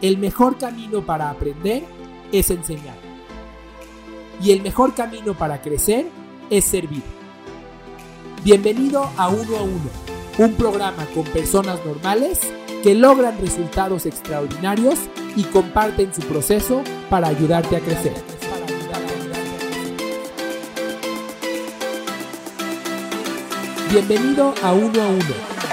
[0.00, 1.84] el mejor camino para aprender
[2.32, 2.96] es enseñar.
[4.40, 6.06] Y el mejor camino para crecer
[6.50, 7.02] es servir.
[8.44, 9.90] Bienvenido a Uno a Uno,
[10.38, 12.40] un programa con personas normales
[12.82, 14.98] que logran resultados extraordinarios
[15.34, 18.14] y comparten su proceso para ayudarte a crecer.
[23.90, 25.67] Bienvenido a Uno a Uno.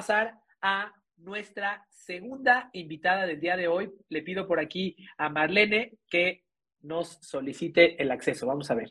[0.00, 3.92] Pasar a nuestra segunda invitada del día de hoy.
[4.08, 6.46] Le pido por aquí a Marlene que
[6.80, 8.46] nos solicite el acceso.
[8.46, 8.88] Vamos a ver.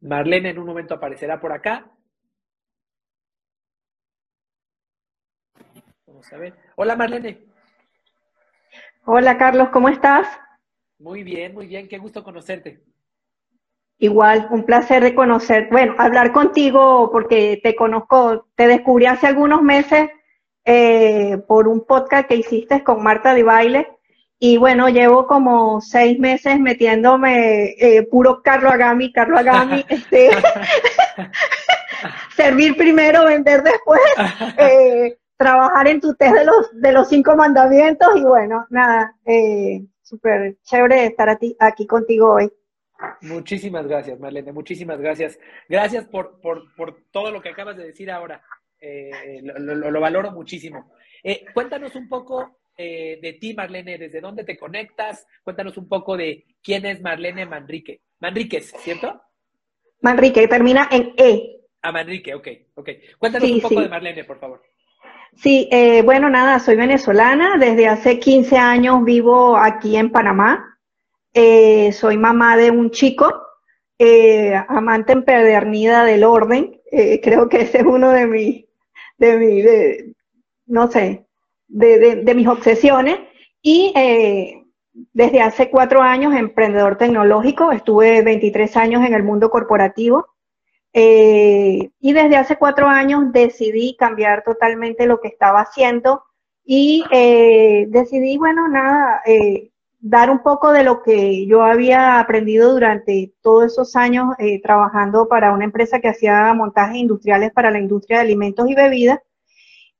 [0.00, 1.92] Marlene en un momento aparecerá por acá.
[6.06, 6.54] Vamos a ver.
[6.76, 7.44] Hola Marlene.
[9.04, 10.26] Hola Carlos, ¿cómo estás?
[10.98, 11.88] Muy bien, muy bien.
[11.88, 12.82] Qué gusto conocerte.
[14.00, 19.60] Igual, un placer de conocer, bueno, hablar contigo porque te conozco, te descubrí hace algunos
[19.60, 20.08] meses
[20.64, 23.88] eh, por un podcast que hiciste con Marta de Baile
[24.38, 30.30] y bueno, llevo como seis meses metiéndome eh, puro Carlo Agami, Carlo Agami, este,
[32.36, 34.00] servir primero, vender después,
[34.58, 39.84] eh, trabajar en tu test de los, de los cinco mandamientos y bueno, nada, eh,
[40.02, 42.52] súper chévere estar aquí contigo hoy.
[43.22, 45.38] Muchísimas gracias, Marlene, muchísimas gracias.
[45.68, 48.42] Gracias por, por, por todo lo que acabas de decir ahora.
[49.42, 50.92] lo, lo, valoro muchísimo.
[51.54, 55.26] cuéntanos un poco eh, de ti, Marlene, desde dónde te conectas.
[55.42, 58.02] Cuéntanos un poco de quién es Marlene Manrique.
[58.20, 59.20] Manríquez, ¿cierto?
[60.00, 61.58] Manrique, termina en E.
[61.82, 62.90] Ah, Manrique, ok, ok.
[63.18, 64.62] Cuéntanos un poco de Marlene, por favor.
[65.34, 67.58] Sí, eh, bueno, nada, soy venezolana.
[67.58, 70.77] Desde hace 15 años vivo aquí en Panamá.
[71.34, 73.42] Eh, soy mamá de un chico,
[74.68, 76.80] amante empedernida del orden.
[77.22, 78.64] creo que ese es uno de mis,
[79.18, 80.14] de mi, de,
[80.66, 81.26] no sé,
[81.68, 83.18] de, mis obsesiones
[83.62, 90.26] y eh, desde hace cuatro años emprendedor tecnológico, estuve 23 años en el mundo corporativo
[90.92, 96.24] eh, y desde hace cuatro años decidí cambiar totalmente lo que estaba haciendo
[96.64, 99.22] y eh, decidí, bueno, nada,
[100.08, 105.52] dar un poco de lo que yo había aprendido durante todos esos años trabajando para
[105.52, 109.20] una empresa que hacía montajes industriales para la industria de alimentos y bebidas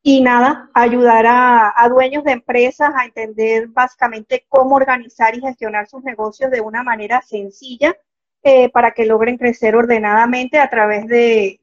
[0.02, 6.02] y nada, ayudar a, dueños de empresas a entender básicamente cómo organizar y gestionar sus
[6.02, 7.97] negocios de una manera sencilla
[8.42, 11.60] eh, para que logren crecer ordenadamente a través de,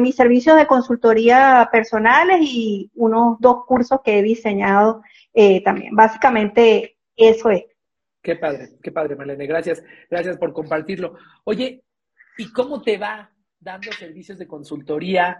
[0.00, 5.02] mis servicios de consultoría personales y unos dos cursos que he diseñado
[5.34, 5.96] eh, también.
[5.96, 7.64] Básicamente eso es.
[8.22, 9.46] Qué padre, qué padre, Marlene.
[9.46, 11.16] Gracias, gracias por compartirlo.
[11.44, 11.82] Oye,
[12.36, 15.38] ¿y cómo te va dando servicios de consultoría?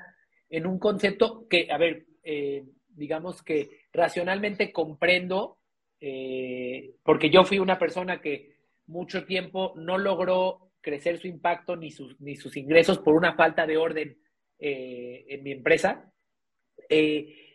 [0.50, 5.58] en un concepto que, a ver, eh, digamos que racionalmente comprendo,
[6.00, 8.56] eh, porque yo fui una persona que
[8.86, 13.66] mucho tiempo no logró crecer su impacto ni sus, ni sus ingresos por una falta
[13.66, 14.18] de orden
[14.58, 16.12] eh, en mi empresa.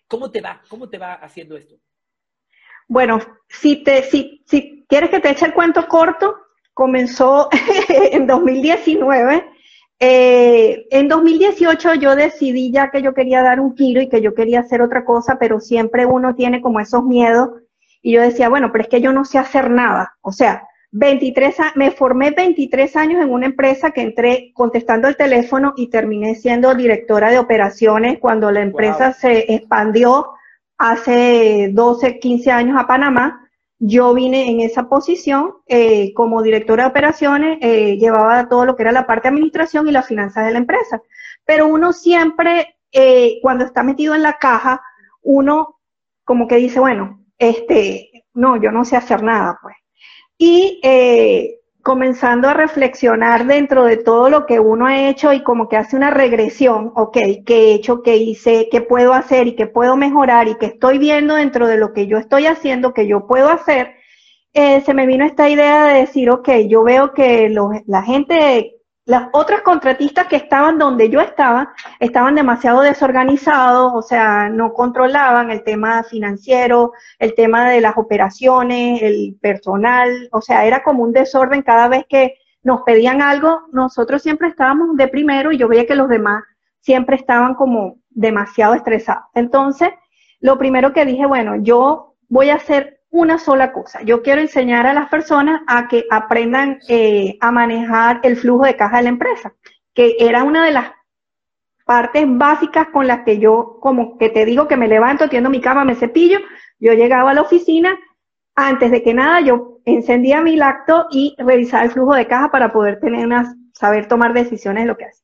[0.08, 0.64] ¿Cómo te va?
[0.70, 1.76] ¿Cómo te va haciendo esto?
[2.88, 6.36] Bueno, si, te, si, si quieres que te eche el cuento corto,
[6.74, 7.50] comenzó
[7.90, 9.56] en 2019
[10.00, 14.34] eh, en 2018 yo decidí ya que yo quería dar un giro y que yo
[14.34, 17.50] quería hacer otra cosa, pero siempre uno tiene como esos miedos.
[18.02, 20.16] Y yo decía, bueno, pero es que yo no sé hacer nada.
[20.22, 25.74] O sea, 23, me formé 23 años en una empresa que entré contestando el teléfono
[25.76, 30.35] y terminé siendo directora de operaciones cuando la empresa se expandió
[30.78, 33.46] hace 12, 15 años a Panamá
[33.80, 38.84] yo vine en esa posición eh, como directora de operaciones, eh, llevaba todo lo que
[38.84, 41.02] era la parte de administración y las finanzas de la empresa.
[41.46, 44.82] Pero uno siempre, eh, cuando está metido en la caja,
[45.22, 45.80] uno
[46.24, 49.76] como que dice, bueno, este, no, yo no sé hacer nada, pues.
[50.38, 50.82] Y
[51.86, 55.96] comenzando a reflexionar dentro de todo lo que uno ha hecho y como que hace
[55.96, 57.16] una regresión, ok,
[57.46, 60.98] qué he hecho, qué hice, qué puedo hacer y qué puedo mejorar y qué estoy
[60.98, 63.94] viendo dentro de lo que yo estoy haciendo, que yo puedo hacer,
[64.54, 67.54] eh, se me vino esta idea de decir, ok, yo veo que
[67.86, 68.75] la gente
[69.06, 75.52] las otras contratistas que estaban donde yo estaba estaban demasiado desorganizados, o sea, no controlaban
[75.52, 81.14] el tema financiero, el tema de las operaciones, el personal, o sea, era como un
[81.14, 85.86] desorden cada vez que nos pedían algo, nosotros siempre estábamos de primero y yo veía
[85.86, 86.44] que los demás
[86.80, 89.26] siempre estaban como demasiado estresados.
[89.36, 89.90] Entonces,
[90.40, 94.02] lo primero que dije, bueno, yo voy a hacer una sola cosa.
[94.02, 98.76] Yo quiero enseñar a las personas a que aprendan eh, a manejar el flujo de
[98.76, 99.54] caja de la empresa,
[99.94, 100.92] que era una de las
[101.86, 105.62] partes básicas con las que yo, como que te digo que me levanto, tiendo mi
[105.62, 106.40] cama, me cepillo,
[106.78, 107.98] yo llegaba a la oficina,
[108.54, 112.74] antes de que nada yo encendía mi lacto y revisaba el flujo de caja para
[112.74, 115.24] poder tener unas, saber tomar decisiones de lo que hace.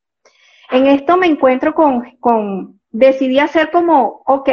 [0.69, 4.49] En esto me encuentro con, con, decidí hacer como, ok,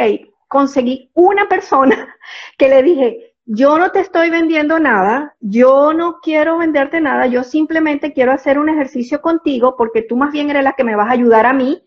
[0.49, 2.17] conseguí una persona
[2.57, 7.43] que le dije, yo no te estoy vendiendo nada, yo no quiero venderte nada, yo
[7.43, 11.07] simplemente quiero hacer un ejercicio contigo porque tú más bien eres la que me vas
[11.09, 11.83] a ayudar a mí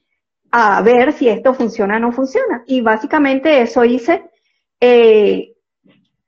[0.50, 2.64] a ver si esto funciona o no funciona.
[2.66, 4.28] Y básicamente eso hice.
[4.80, 5.54] Eh,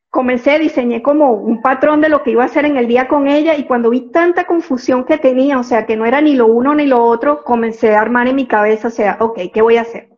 [0.09, 3.27] comencé, diseñé como un patrón de lo que iba a hacer en el día con
[3.27, 6.47] ella y cuando vi tanta confusión que tenía, o sea, que no era ni lo
[6.47, 9.79] uno ni lo otro, comencé a armar en mi cabeza, o sea, ok, ¿qué voy
[9.79, 10.11] a hacer?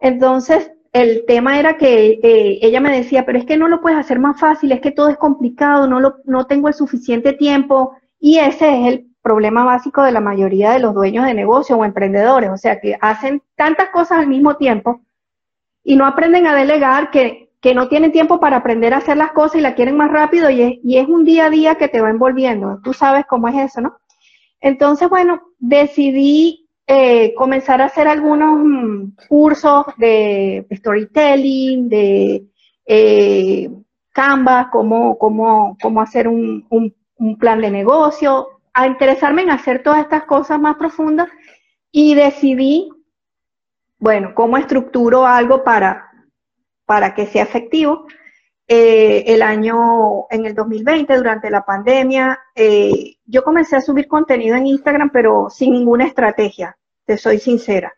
[0.00, 3.98] Entonces, el tema era que eh, ella me decía, pero es que no lo puedes
[3.98, 7.96] hacer más fácil, es que todo es complicado, no, lo, no tengo el suficiente tiempo
[8.20, 11.84] y ese es el problema básico de la mayoría de los dueños de negocio o
[11.84, 15.00] emprendedores, o sea, que hacen tantas cosas al mismo tiempo
[15.82, 19.32] y no aprenden a delegar que, que no tienen tiempo para aprender a hacer las
[19.32, 21.88] cosas y la quieren más rápido y es, y es un día a día que
[21.88, 22.78] te va envolviendo.
[22.84, 23.96] Tú sabes cómo es eso, ¿no?
[24.60, 32.44] Entonces, bueno, decidí eh, comenzar a hacer algunos mm, cursos de storytelling, de
[32.86, 33.70] eh,
[34.12, 40.00] Canva, cómo, cómo, hacer un, un, un plan de negocio, a interesarme en hacer todas
[40.00, 41.28] estas cosas más profundas
[41.90, 42.90] y decidí,
[43.98, 46.10] bueno, cómo estructuro algo para,
[46.84, 48.06] para que sea efectivo.
[48.66, 54.56] Eh, el año, en el 2020, durante la pandemia, eh, yo comencé a subir contenido
[54.56, 57.92] en Instagram, pero sin ninguna estrategia, te soy sincera.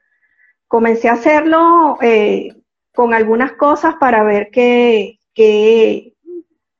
[0.67, 2.53] Comencé a hacerlo eh,
[2.93, 6.15] con algunas cosas para ver qué, qué,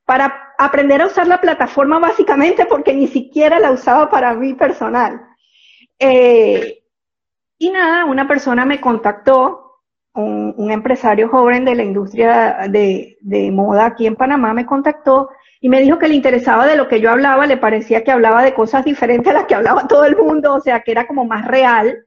[0.03, 5.21] para aprender a usar la plataforma básicamente porque ni siquiera la usaba para mí personal.
[5.99, 6.83] Eh,
[7.57, 9.66] y nada, una persona me contactó,
[10.17, 13.17] un, empresario joven de la industria de,
[13.51, 15.29] moda aquí en Panamá me contactó
[15.61, 18.43] y me dijo que le interesaba de lo que yo hablaba, le parecía que hablaba
[18.43, 21.25] de cosas diferentes a las que hablaba todo el mundo, o sea, que era como
[21.25, 22.05] más real.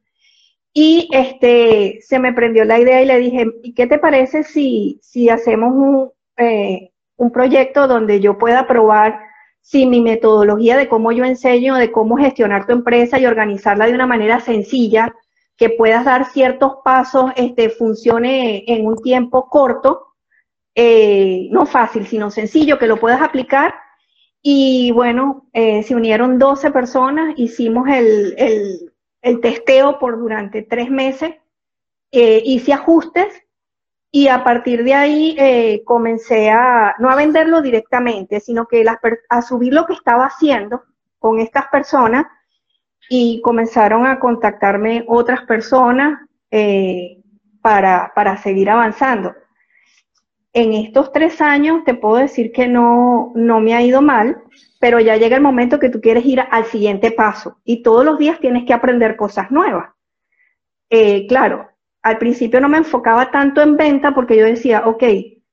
[0.72, 5.00] Y este, se me prendió la idea y le dije, ¿y qué te parece si,
[5.02, 9.18] si hacemos un, eh, un proyecto donde yo pueda probar
[9.62, 13.94] si mi metodología de cómo yo enseño, de cómo gestionar tu empresa y organizarla de
[13.94, 15.12] una manera sencilla,
[15.60, 20.14] que puedas dar ciertos pasos, este, funcione en un tiempo corto,
[20.74, 23.74] eh, no fácil, sino sencillo, que lo puedas aplicar.
[24.40, 28.90] Y bueno, eh, se unieron 12 personas, hicimos el,
[29.20, 31.34] el, testeo por durante tres meses,
[32.10, 33.42] eh, hice ajustes
[34.10, 38.82] y a partir de ahí eh, comencé a, no a venderlo directamente, sino que
[39.28, 40.84] a subir lo que estaba haciendo
[41.18, 42.24] con estas personas
[43.12, 47.18] y comenzaron a contactarme otras personas eh,
[47.60, 49.34] para, para seguir avanzando.
[50.52, 54.38] En estos tres años te puedo decir que no, no me ha ido mal,
[54.78, 58.16] pero ya llega el momento que tú quieres ir al siguiente paso y todos los
[58.16, 59.90] días tienes que aprender cosas nuevas.
[60.88, 61.68] Eh, claro,
[62.02, 65.02] al principio no me enfocaba tanto en venta porque yo decía, ok,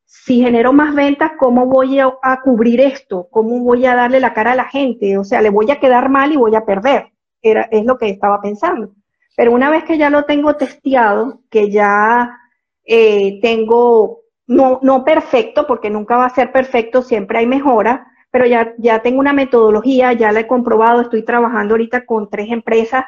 [0.06, 2.12] si genero más ventas, ¿cómo voy a,
[2.44, 3.28] cubrir esto?
[3.32, 5.18] ¿Cómo voy a darle la cara a la gente?
[5.18, 7.12] O sea, le voy a quedar mal y voy a perder.
[7.42, 8.94] Era, es lo que estaba pensando.
[9.36, 12.38] Pero una vez que ya lo tengo testeado, que ya
[12.84, 18.46] eh, tengo, no, no perfecto, porque nunca va a ser perfecto, siempre hay mejora, pero
[18.46, 23.06] ya, ya tengo una metodología, ya la he comprobado, estoy trabajando ahorita con tres empresas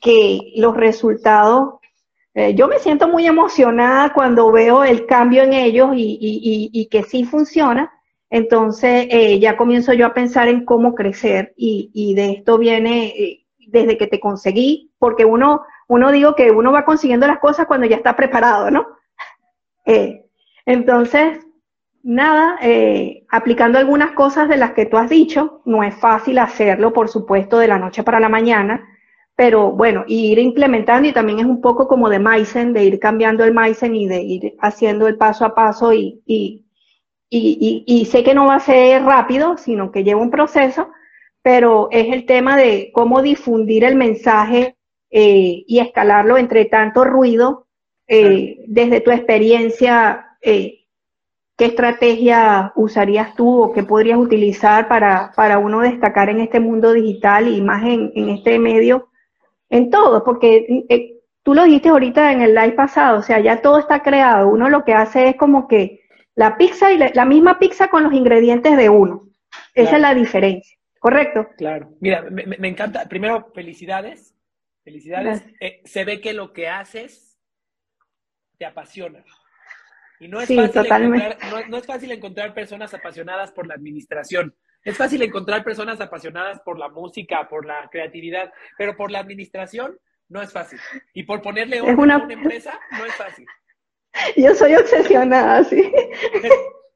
[0.00, 1.80] que los resultados
[2.34, 7.24] eh, yo me siento muy emocionada cuando veo el cambio en ellos y, que sí
[7.24, 7.92] funciona.
[8.30, 13.39] Entonces eh, ya comienzo yo a pensar en cómo crecer y, de esto viene
[13.70, 17.86] desde que te conseguí, porque uno, uno digo que uno va consiguiendo las cosas cuando
[17.86, 18.86] ya está preparado, ¿no?
[20.66, 21.38] entonces,
[22.02, 22.58] nada,
[23.30, 27.58] aplicando algunas cosas de las que tú has dicho, no es fácil hacerlo, por supuesto,
[27.58, 28.86] de la noche para la mañana
[29.40, 33.42] pero bueno, ir implementando y también es un poco como de Maizen, de ir cambiando
[33.42, 36.66] el Maizen y de ir haciendo el paso a paso y, y,
[37.30, 40.90] y, y, sé que no va a ser rápido, sino que lleva un proceso,
[41.42, 44.76] pero es el tema de cómo difundir el mensaje
[45.10, 47.66] eh, y escalarlo entre tanto ruido,
[48.06, 50.86] eh, desde tu experiencia, eh,
[51.56, 56.92] ¿qué estrategia usarías tú o qué podrías utilizar para, para uno destacar en este mundo
[56.92, 59.10] digital y más en, en este medio?
[59.70, 60.84] en todo, porque
[61.42, 64.48] tú lo dijiste ahorita en el live pasado, o sea, ya todo está creado.
[64.48, 66.00] Uno lo que hace es como que
[66.34, 69.28] la pizza y la, misma pizza con los ingredientes de uno.
[69.74, 71.48] Esa es la diferencia, ¿correcto?
[71.58, 71.96] Claro.
[72.00, 73.08] Mira, me, encanta.
[73.08, 74.36] Primero, felicidades.
[74.84, 75.42] Felicidades.
[75.58, 77.36] Eh, se ve que lo que haces
[78.56, 79.24] te apasiona.
[80.20, 84.54] Y no es, fácil encontrar, no es fácil encontrar personas apasionadas por la administración.
[84.84, 89.98] Es fácil encontrar personas apasionadas por la música, por la creatividad, pero por la administración
[90.28, 90.78] no es fácil.
[91.12, 92.14] Y por ponerle orden una...
[92.16, 93.46] a una empresa, no es fácil.
[94.36, 95.92] Yo soy obsesionada, sí.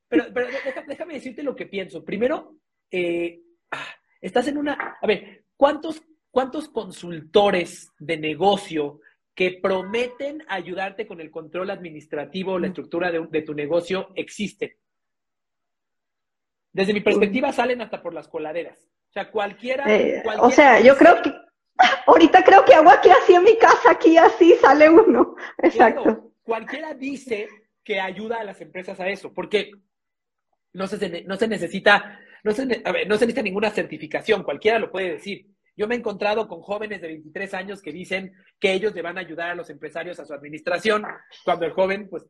[0.08, 0.48] Pero, pero,
[0.86, 2.04] déjame decirte lo que pienso.
[2.04, 2.56] Primero,
[2.90, 3.40] eh,
[4.20, 4.98] estás en una...
[5.00, 9.00] A ver, ¿cuántos, ¿cuántos consultores de negocio
[9.34, 14.72] que prometen ayudarte con el control administrativo, la estructura de, de tu negocio existen?
[16.74, 18.90] Desde mi perspectiva, salen hasta por las coladeras.
[19.08, 19.84] O sea, cualquiera.
[19.86, 21.32] Eh, o sea, yo creo que.
[22.06, 25.36] Ahorita creo que hago aquí así en mi casa, aquí así sale uno.
[25.58, 26.32] Exacto.
[26.42, 27.48] cualquiera dice
[27.84, 29.70] que ayuda a las empresas a eso, porque
[30.72, 35.12] no se, no se necesita, no se, no se necesita ninguna certificación, cualquiera lo puede
[35.12, 35.46] decir.
[35.76, 39.18] Yo me he encontrado con jóvenes de 23 años que dicen que ellos le van
[39.18, 41.04] a ayudar a los empresarios a su administración,
[41.44, 42.24] cuando el joven, pues,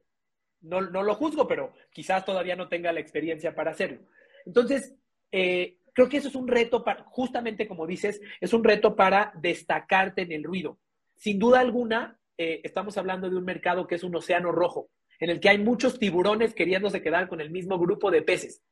[0.62, 4.00] no, no lo juzgo, pero quizás todavía no tenga la experiencia para hacerlo.
[4.46, 4.94] Entonces,
[5.30, 9.32] eh, creo que eso es un reto, para, justamente como dices, es un reto para
[9.36, 10.78] destacarte en el ruido.
[11.16, 15.28] Sin duda alguna, eh, estamos hablando de un mercado que es un océano rojo, en
[15.28, 18.62] el que hay muchos tiburones queriéndose quedar con el mismo grupo de peces.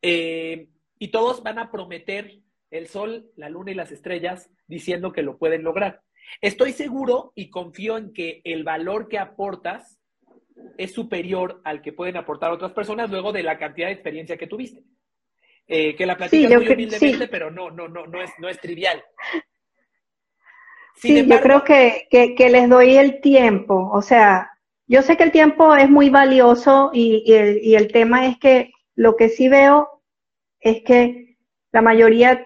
[0.00, 5.22] Eh, y todos van a prometer el sol, la luna y las estrellas diciendo que
[5.22, 6.02] lo pueden lograr.
[6.40, 10.00] Estoy seguro y confío en que el valor que aportas
[10.78, 14.46] es superior al que pueden aportar otras personas luego de la cantidad de experiencia que
[14.46, 14.82] tuviste.
[15.66, 19.02] Eh, que la platicas muy humildemente, pero no, no, no, no es, no es trivial.
[20.96, 24.50] sí, yo creo que, que, les doy el tiempo, o sea,
[24.86, 28.36] yo sé que el tiempo es muy valioso y, y, el, y el tema es
[28.38, 29.93] que lo que sí veo
[30.64, 31.36] es que
[31.70, 32.44] la mayoría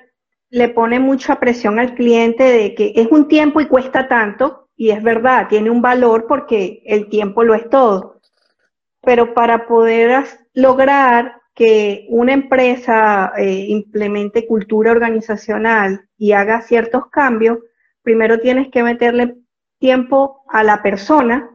[0.51, 4.91] le pone mucha presión al cliente de que es un tiempo y cuesta tanto, y
[4.91, 8.21] es verdad, tiene un valor porque el tiempo lo es todo.
[9.03, 17.59] Pero para poder lograr que una empresa eh, implemente cultura organizacional y haga ciertos cambios,
[18.03, 19.37] primero tienes que meterle
[19.79, 21.51] tiempo a la persona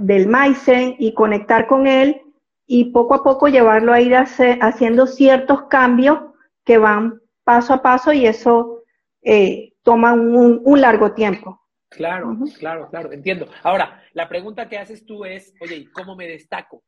[0.00, 2.22] del Maizen y conectar con él
[2.70, 6.18] y poco a poco llevarlo a ir haciendo ciertos cambios
[6.64, 8.84] que van paso a paso y eso
[9.22, 11.62] eh, toma un, largo tiempo.
[11.88, 13.48] Claro, claro, claro, entiendo.
[13.62, 16.84] Ahora, la pregunta que haces tú es, oye, ¿cómo me destaco?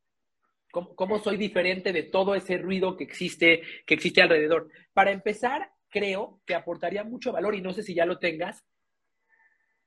[0.70, 4.68] ¿Cómo, soy diferente de todo ese ruido que existe, que existe alrededor?
[4.92, 8.62] Para empezar, creo que aportaría mucho valor, y no sé si ya lo tengas,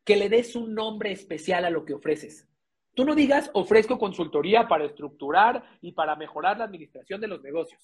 [0.03, 2.49] que le des un nombre especial a lo que ofreces.
[2.93, 7.81] Tú no digas ofrezco consultoría para estructurar y para mejorar la administración de los negocios,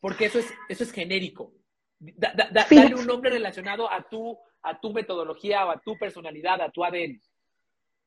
[0.00, 1.52] porque eso es, eso es genérico.
[1.98, 6.84] Dale un nombre relacionado a tu, a tu metodología o a tu personalidad, a tu
[6.84, 7.20] ADN.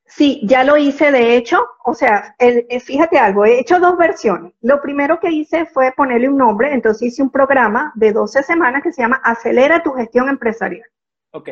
[0.05, 3.95] Sí, ya lo hice de hecho, o sea, el, eh, fíjate algo, he hecho dos
[3.95, 4.53] versiones.
[4.61, 8.81] Lo primero que hice fue ponerle un nombre, entonces hice un programa de 12 semanas
[8.81, 10.87] que se llama Acelera tu gestión empresarial.
[11.31, 11.49] Ok.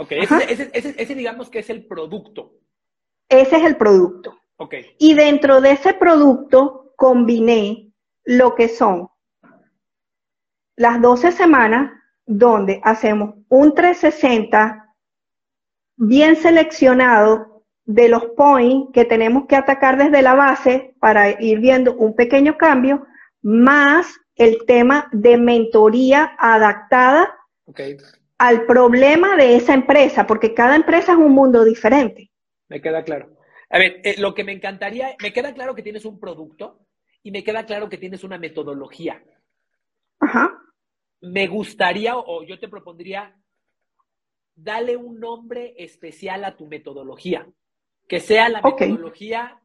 [0.00, 2.52] Ok, ese, ese, digamos que es el producto.
[3.28, 4.38] Ese es el producto.
[4.98, 7.92] Y dentro de ese producto combiné
[8.24, 9.08] lo que son
[10.76, 11.92] las 12 semanas
[12.26, 14.94] donde hacemos un 360
[15.96, 21.94] bien seleccionado de los points que tenemos que atacar desde la base para ir viendo
[21.94, 23.06] un pequeño cambio,
[23.42, 27.34] más el tema de mentoría adaptada
[28.38, 32.30] al problema de esa empresa, porque cada empresa es un mundo diferente.
[32.68, 33.36] Me queda claro.
[33.70, 36.86] A ver, eh, lo que me encantaría, me queda claro que tienes un producto
[37.22, 39.22] y me queda claro que tienes una metodología.
[40.20, 40.60] Ajá.
[41.20, 43.34] Me gustaría, o yo te propondría
[44.58, 47.46] dale un nombre especial a tu metodología.
[48.08, 49.60] Que sea la metodología,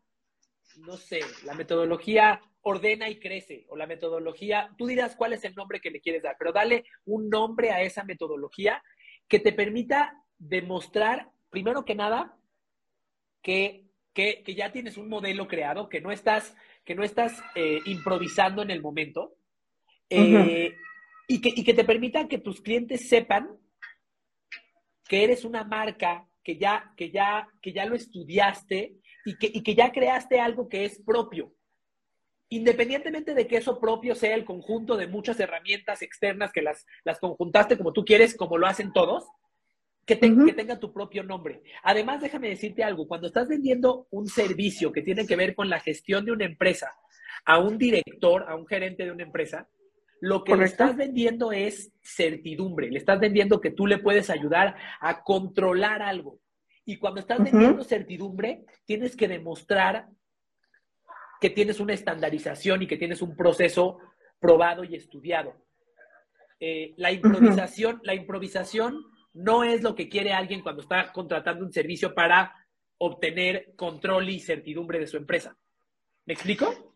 [0.77, 5.55] no sé, la metodología ordena y crece, o la metodología, tú dirás cuál es el
[5.55, 8.81] nombre que le quieres dar, pero dale un nombre a esa metodología
[9.27, 12.37] que te permita demostrar, primero que nada,
[13.43, 18.63] que, que, ya tienes un modelo creado, que no estás, que no estás eh, improvisando
[18.63, 19.35] en el momento,
[20.09, 20.75] eh,
[21.27, 23.49] y, que, y que te permita que tus clientes sepan
[25.07, 28.95] que eres una marca que ya, que ya, que ya lo estudiaste
[29.25, 31.53] y que, y que ya creaste algo que es propio.
[32.49, 37.19] Independientemente de que eso propio sea el conjunto de muchas herramientas externas que las, las
[37.19, 39.25] conjuntaste como tú quieres, como lo hacen todos,
[40.05, 41.61] que, que, tenga tu propio nombre.
[41.83, 45.79] Además, déjame decirte algo, cuando estás vendiendo un servicio que tiene que ver con la
[45.79, 46.93] gestión de una empresa
[47.45, 49.67] a un director, a un gerente de una empresa,
[50.21, 54.75] lo que le estás vendiendo es certidumbre, le estás vendiendo que tú le puedes ayudar
[55.01, 56.39] a controlar algo.
[56.85, 60.07] Y cuando estás vendiendo certidumbre, tienes que demostrar
[61.41, 63.97] que tienes una estandarización y que tienes un proceso
[64.39, 65.55] probado y estudiado.
[66.59, 71.73] Eh, la improvisación, la improvisación no es lo que quiere alguien cuando está contratando un
[71.73, 72.53] servicio para
[72.97, 75.57] obtener control y certidumbre de su empresa.
[76.25, 76.93] ¿Me explico?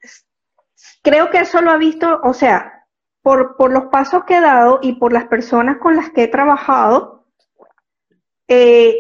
[1.02, 2.86] Creo que eso lo ha visto, o sea,
[3.22, 6.28] por, por los pasos que he dado y por las personas con las que he
[6.28, 7.26] trabajado,
[8.48, 8.96] eh,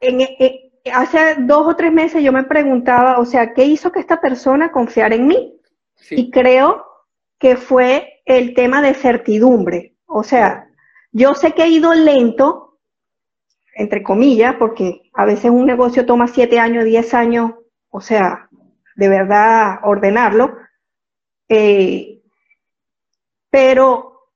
[0.00, 4.00] en, eh, hace dos o tres meses yo me preguntaba, o sea, ¿qué hizo que
[4.00, 5.60] esta persona confiara en mí?
[6.10, 6.84] Y creo
[7.38, 9.94] que fue el tema de certidumbre.
[10.06, 10.68] O sea,
[11.14, 12.80] yo sé que he ido lento,
[13.76, 17.52] entre comillas, porque a veces un negocio toma siete años, diez años,
[17.88, 18.50] o sea,
[18.96, 20.56] de verdad ordenarlo.
[21.48, 22.20] Eh,
[23.48, 24.32] pero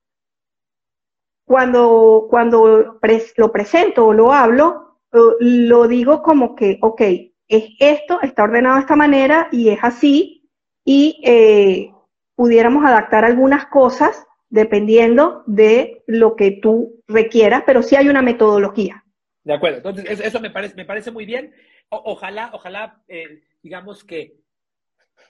[1.44, 3.00] cuando, cuando
[3.36, 5.00] lo presento o lo hablo,
[5.40, 7.00] lo digo como que, ok,
[7.48, 10.48] es esto, está ordenado de esta manera y es así,
[10.84, 11.92] y eh,
[12.36, 19.04] pudiéramos adaptar algunas cosas dependiendo de lo que tú requieras, pero sí hay una metodología.
[19.44, 21.54] De acuerdo, entonces eso me parece, me parece muy bien.
[21.88, 24.36] ojalá, ojalá, eh, digamos que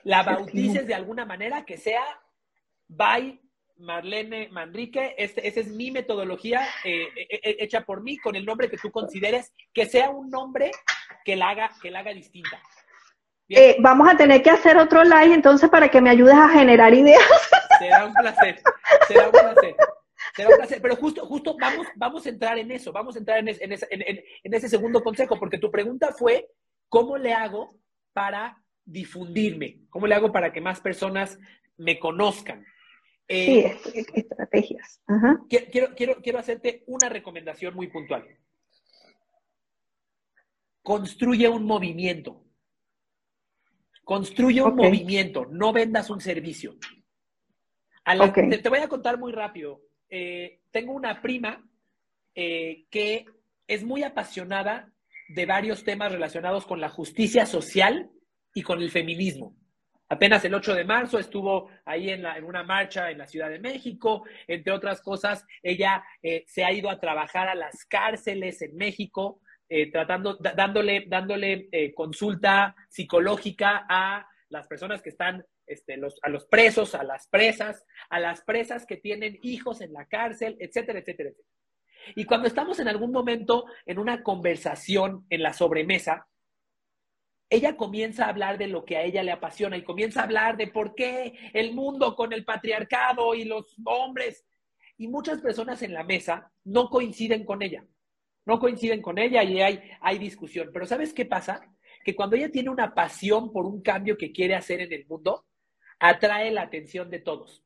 [0.03, 2.03] la bautices de alguna manera, que sea
[2.87, 3.39] by
[3.77, 5.15] Marlene Manrique.
[5.17, 8.91] Este, esa es mi metodología eh, eh, hecha por mí, con el nombre que tú
[8.91, 10.71] consideres, que sea un nombre
[11.25, 12.61] que la haga, que la haga distinta.
[13.79, 17.21] Vamos a tener que hacer otro live entonces para que me ayudes a generar ideas.
[17.79, 18.61] Será un placer,
[19.07, 19.75] será un placer.
[20.35, 23.39] Será un placer, pero justo, justo vamos, vamos a entrar en eso, vamos a entrar
[23.39, 26.49] en, en, ese segundo consejo, porque tu pregunta fue,
[26.89, 27.79] ¿cómo le hago
[28.11, 29.81] para difundirme?
[29.89, 31.39] ¿Cómo le hago para que más personas
[31.77, 32.65] me conozcan?
[33.29, 35.01] Eh, sí, estrategias.
[35.47, 38.27] Quiero, quiero, quiero hacerte una recomendación muy puntual.
[40.81, 42.43] Construye un movimiento.
[44.09, 46.77] Construye un movimiento, no vendas un servicio.
[48.63, 49.81] Te, voy a contar muy rápido.
[50.09, 51.63] Eh, tengo una prima
[52.33, 53.27] eh, que
[53.67, 54.91] es muy apasionada
[55.27, 58.09] de varios temas relacionados con la justicia social
[58.51, 59.55] y con el feminismo.
[60.07, 64.23] Apenas el 8 de marzo estuvo ahí en, una marcha en la Ciudad de México,
[64.47, 69.39] entre otras cosas, ella eh, se ha ido a trabajar a las cárceles en México,
[69.91, 77.03] tratando, dándole, dándole consulta psicológica a las personas que están este, a los presos, a
[77.03, 81.49] las presas, a las presas que tienen hijos en la cárcel, etcétera, etcétera, etcétera.
[82.15, 86.27] Y cuando estamos en algún momento en una conversación en la sobremesa,
[87.51, 90.57] ella comienza a hablar de lo que a ella le apasiona y comienza a hablar
[90.57, 94.45] de por qué el mundo con el patriarcado y los hombres.
[94.97, 97.85] Y muchas personas en la mesa no coinciden con ella.
[98.49, 100.71] No coinciden con ella y hay, hay discusión.
[100.73, 101.61] Pero ¿sabes qué pasa?
[102.03, 105.45] Que cuando ella tiene una pasión por un cambio que quiere hacer en el mundo,
[105.99, 107.63] atrae la atención de todos.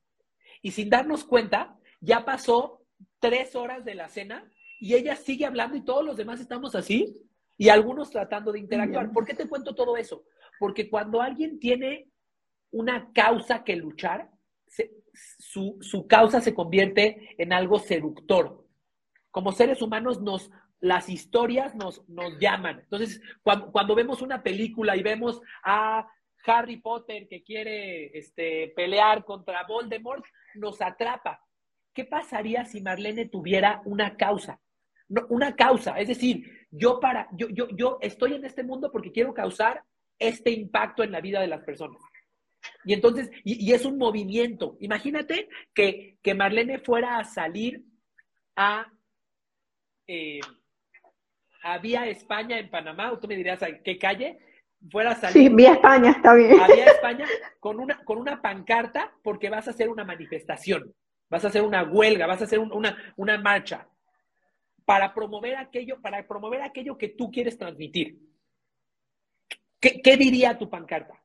[0.60, 2.82] Y sin darnos cuenta, ya pasó
[3.18, 7.16] tres horas de la cena y ella sigue hablando y todos los demás estamos así
[7.56, 9.10] y algunos tratando de interactuar.
[9.10, 10.26] ¿Por qué te cuento todo eso?
[10.58, 12.10] Porque cuando alguien tiene
[12.72, 14.30] una causa que luchar,
[15.38, 18.66] su, causa se convierte en algo seductor.
[19.30, 20.50] Como seres humanos nos,
[20.84, 22.80] las historias nos, nos llaman.
[22.80, 26.06] Entonces, cuando, cuando, vemos una película y vemos a
[26.44, 30.22] Harry Potter que quiere este, pelear contra Voldemort,
[30.56, 31.42] nos atrapa.
[31.94, 34.60] ¿Qué pasaría si Marlene tuviera una causa?
[35.28, 39.34] una causa, es decir, yo para, yo, yo, yo estoy en este mundo porque quiero
[39.34, 39.84] causar
[40.18, 42.00] este impacto en la vida de las personas.
[42.84, 44.76] Y entonces, y, es un movimiento.
[44.80, 47.84] Imagínate que, que, Marlene fuera a salir
[48.56, 48.90] a,
[50.06, 50.40] eh,
[51.64, 54.38] a Vía España en Panamá, o tú me dirás a qué calle,
[54.90, 55.48] fuera a salir.
[55.48, 56.60] Sí, vía España, está bien.
[56.60, 57.26] A vía España
[57.58, 60.94] con una, con una pancarta porque vas a hacer una manifestación,
[61.30, 63.88] vas a hacer una huelga, vas a hacer una, una marcha
[64.84, 68.18] para promover aquello, para promover aquello que tú quieres transmitir.
[69.80, 71.22] ¿Qué, diría tu pancarta?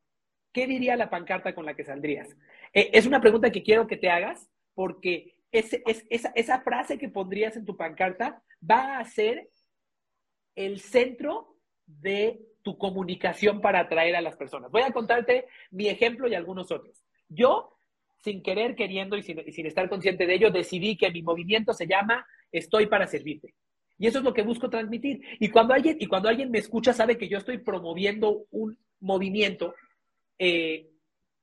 [0.52, 2.36] ¿Qué diría la pancarta con la que saldrías?
[2.74, 6.98] Eh, es una pregunta que quiero que te hagas porque ese, es, esa, esa frase
[6.98, 9.50] que pondrías en tu pancarta va a ser
[10.60, 14.70] el centro de tu comunicación para atraer a las personas.
[14.70, 17.06] Voy a contarte mi ejemplo y algunos otros.
[17.30, 17.78] Yo,
[18.18, 22.28] sin querer, queriendo y sin, estar consciente de ello, decidí que mi movimiento se llama
[22.52, 23.54] Estoy para servirte.
[23.98, 25.22] Y eso es lo que busco transmitir.
[25.40, 29.76] Y cuando alguien, y cuando alguien me escucha, sabe que yo estoy promoviendo un movimiento
[30.38, 30.90] eh,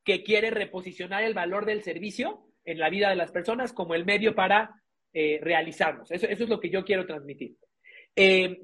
[0.04, 4.04] que quiere reposicionar el valor del servicio en la vida de las personas como el
[4.04, 4.82] medio para
[5.14, 6.10] eh, realizarlos.
[6.10, 7.56] Eso, es lo que yo quiero transmitir.
[8.14, 8.60] Eh,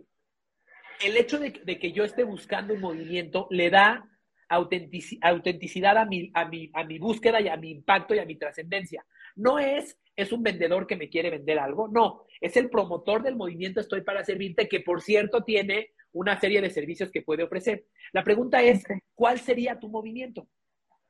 [1.05, 4.09] el hecho de, que yo esté buscando un movimiento le da
[4.49, 8.37] autenticidad a mi, a, mi, a mi búsqueda y a mi impacto y a mi
[8.37, 9.05] trascendencia.
[9.35, 13.37] No es, es un vendedor que me quiere vender algo, no, es el promotor del
[13.37, 17.87] movimiento Estoy para Servirte, que por cierto tiene una serie de servicios que puede ofrecer.
[18.13, 18.85] La pregunta es,
[19.15, 20.47] ¿cuál sería tu movimiento?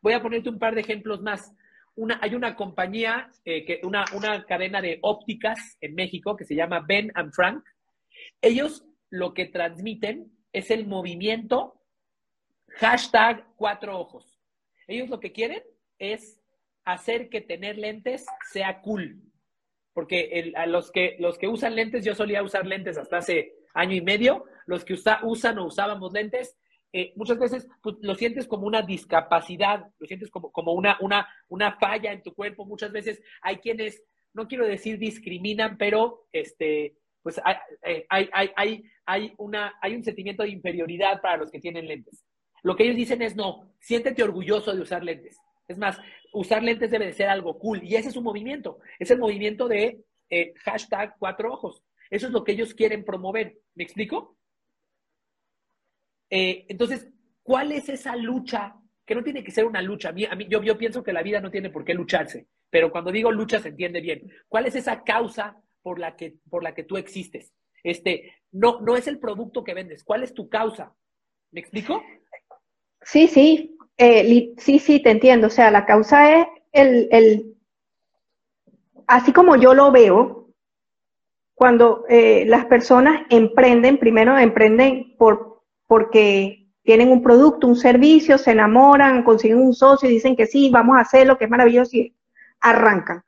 [0.00, 1.52] Voy a ponerte un par de ejemplos más.
[1.94, 6.54] Una, hay una compañía, eh, que, una, una cadena de ópticas en México que se
[6.54, 7.64] llama Ben and Frank.
[8.40, 11.78] Ellos lo que transmiten es el movimiento
[12.76, 14.40] hashtag cuatro ojos.
[14.88, 15.62] Ellos lo que quieren
[15.98, 16.40] es
[16.84, 19.22] hacer que tener lentes sea cool.
[19.92, 23.94] Porque a los que, los que usan lentes, yo solía usar lentes hasta hace año
[23.94, 26.56] y medio, los que usan o usábamos lentes,
[26.94, 31.28] eh, muchas veces pues, lo sientes como una discapacidad, lo sientes como, como una, una,
[31.48, 32.64] una falla en tu cuerpo.
[32.64, 38.84] Muchas veces hay quienes, no quiero decir discriminan, pero este, pues hay, eh, hay, hay,
[39.06, 42.24] hay, una, hay un sentimiento de inferioridad para los que tienen lentes.
[42.62, 45.38] Lo que ellos dicen es no, siéntete orgulloso de usar lentes.
[45.68, 45.98] Es más,
[46.32, 47.82] usar lentes debe de ser algo cool.
[47.82, 48.78] Y ese es un movimiento.
[48.98, 51.82] Es el movimiento de eh, hashtag cuatro ojos.
[52.10, 53.58] Eso es lo que ellos quieren promover.
[53.74, 54.36] ¿Me explico?
[56.30, 57.08] Eh, entonces,
[57.42, 58.74] ¿cuál es esa lucha?
[59.04, 60.10] Que no tiene que ser una lucha.
[60.10, 62.46] A mí, a mí, yo, yo pienso que la vida no tiene por qué lucharse,
[62.70, 64.30] pero cuando digo lucha se entiende bien.
[64.48, 67.52] ¿Cuál es esa causa por la que, por la que tú existes?
[67.82, 70.04] Este, no, no es el producto que vendes.
[70.04, 70.94] ¿Cuál es tu causa?
[71.50, 72.02] ¿Me explico?
[73.02, 75.48] Sí, sí, eh, sí, sí, te entiendo.
[75.48, 77.56] O sea, la causa es el, el
[79.06, 80.42] así como yo lo veo,
[81.54, 88.52] cuando eh, las personas emprenden, primero emprenden por porque tienen un producto, un servicio, se
[88.52, 92.16] enamoran, consiguen un socio y dicen que sí, vamos a hacerlo, que es maravilloso y
[92.60, 93.22] arrancan.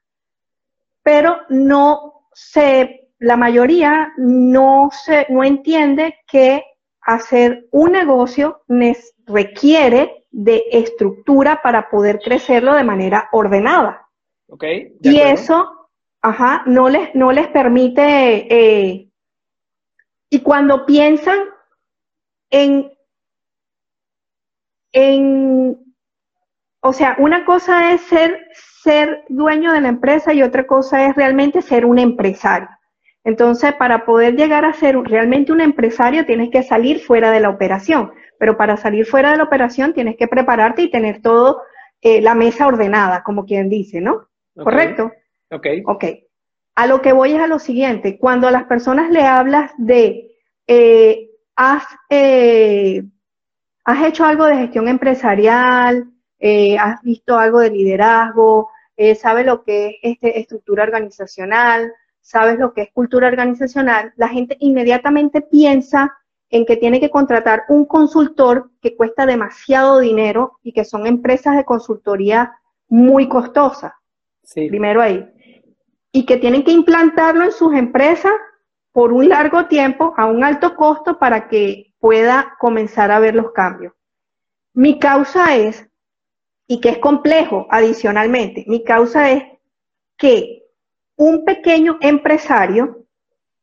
[1.02, 6.62] Pero no se, la mayoría no se, no entiende que
[7.00, 8.62] hacer un negocio
[9.26, 14.08] requiere de estructura para poder crecerlo de manera ordenada.
[14.48, 15.88] Okay, y eso,
[16.20, 18.02] ajá, no les, no les permite,
[18.52, 19.10] eh,
[20.30, 21.38] y cuando piensan
[22.50, 22.92] en,
[24.92, 25.83] en,
[26.86, 28.46] o sea, una cosa es ser,
[28.82, 32.68] ser dueño de la empresa y otra cosa es realmente ser un empresario.
[33.24, 37.48] Entonces, para poder llegar a ser realmente un empresario, tienes que salir fuera de la
[37.48, 38.12] operación.
[38.38, 41.62] Pero para salir fuera de la operación, tienes que prepararte y tener todo
[42.02, 44.28] eh, la mesa ordenada, como quien dice, ¿no?
[44.54, 45.10] ¿Correcto?
[45.52, 45.66] Ok.
[45.86, 46.04] Ok.
[46.74, 48.18] A lo que voy es a lo siguiente.
[48.18, 50.32] Cuando a las personas le hablas de
[50.66, 53.04] eh, has, eh,
[53.86, 56.10] has hecho algo de gestión empresarial,
[56.46, 62.58] eh, has visto algo de liderazgo, eh, sabes lo que es este, estructura organizacional, sabes
[62.58, 66.14] lo que es cultura organizacional, la gente inmediatamente piensa
[66.50, 71.56] en que tiene que contratar un consultor que cuesta demasiado dinero y que son empresas
[71.56, 72.52] de consultoría
[72.88, 73.94] muy costosas.
[74.54, 75.26] Primero ahí.
[76.12, 78.34] Y que tienen que implantarlo en sus empresas
[78.92, 83.52] por un largo tiempo a un alto costo para que pueda comenzar a ver los
[83.52, 83.94] cambios.
[84.74, 85.88] Mi causa es,
[86.66, 89.44] y que es complejo adicionalmente, mi causa es
[90.16, 90.64] que
[91.16, 93.06] un pequeño empresario,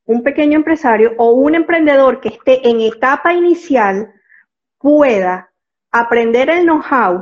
[0.06, 4.14] un pequeño empresario o un emprendedor que esté en etapa inicial
[4.78, 5.52] pueda
[5.92, 7.22] aprender el know-how,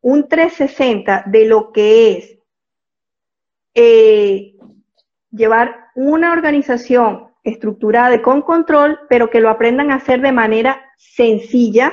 [0.00, 2.38] un 360 de lo que es
[3.74, 4.54] eh,
[5.30, 10.92] llevar una organización estructurada y con control, pero que lo aprendan a hacer de manera
[10.96, 11.92] sencilla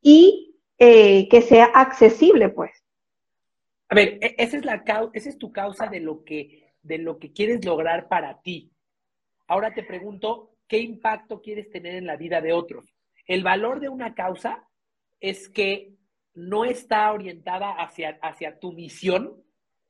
[0.00, 0.51] y
[0.84, 2.72] eh, que sea accesible, pues.
[3.88, 7.20] A ver, e, esa es, la, esa es tu causa de lo, que, de lo
[7.20, 8.72] que quieres lograr para ti.
[9.46, 12.92] Ahora te pregunto, ¿qué impacto quieres tener en la vida de otros?
[13.26, 14.66] El valor de una causa
[15.20, 15.94] es que
[16.34, 19.40] no está orientada hacia, hacia tu misión,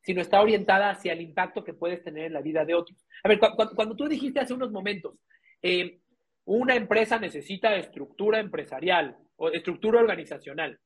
[0.03, 3.07] sino está orientada hacia el impacto que puedes tener en la vida de otros.
[3.25, 5.15] A ver, cuando, tú dijiste hace unos momentos,
[5.63, 6.01] eh,
[6.45, 9.17] una empresa necesita estructura empresarial
[9.51, 10.79] estructura organizacional.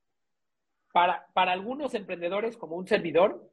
[0.93, 3.51] Para, para algunos emprendedores, como un servidor,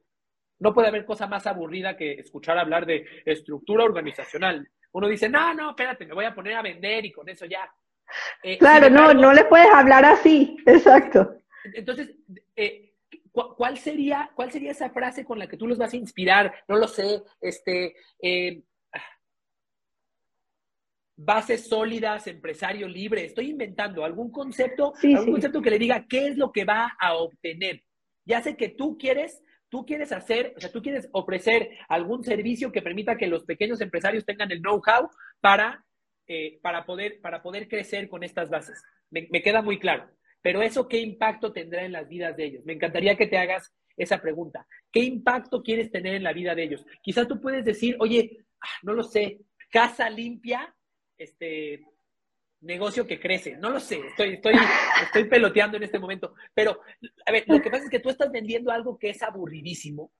[0.58, 4.66] no puede haber cosa más aburrida que escuchar hablar de estructura organizacional.
[4.92, 7.68] Uno dice, no, no, espérate, me voy a poner a vender y con eso ya.
[8.42, 11.36] Eh, claro, no, no le puedes hablar así, exacto.
[11.72, 12.14] Entonces,
[12.54, 12.92] eh,
[13.32, 16.54] ¿cuál sería, ¿cuál sería esa frase con la que tú los vas a inspirar?
[16.68, 18.62] No lo sé, este, eh,
[21.16, 23.24] bases sólidas, empresario libre.
[23.24, 27.14] Estoy inventando algún concepto, algún concepto que le diga qué es lo que va a
[27.14, 27.82] obtener.
[28.24, 32.72] Ya sé que tú quieres, tú quieres hacer, o sea, tú quieres ofrecer algún servicio
[32.72, 35.08] que permita que los pequeños empresarios tengan el know-how
[35.40, 35.84] para,
[36.26, 38.82] eh, para, poder, para poder crecer con estas bases.
[39.10, 40.08] Me, me queda muy claro.
[40.42, 42.64] Pero eso, ¿qué impacto tendrá en las vidas de ellos?
[42.66, 44.66] Me encantaría que te hagas esa pregunta.
[44.90, 46.84] ¿Qué impacto quieres tener en la vida de ellos?
[47.02, 50.74] Quizás tú puedes decir, oye, ah, no lo sé, casa limpia,
[51.18, 51.84] este
[52.60, 53.56] negocio que crece.
[53.56, 54.54] No lo sé, estoy, estoy,
[55.02, 56.34] estoy peloteando en este momento.
[56.54, 56.80] Pero,
[57.26, 60.12] a ver, lo que pasa es que tú estás vendiendo algo que es aburridísimo.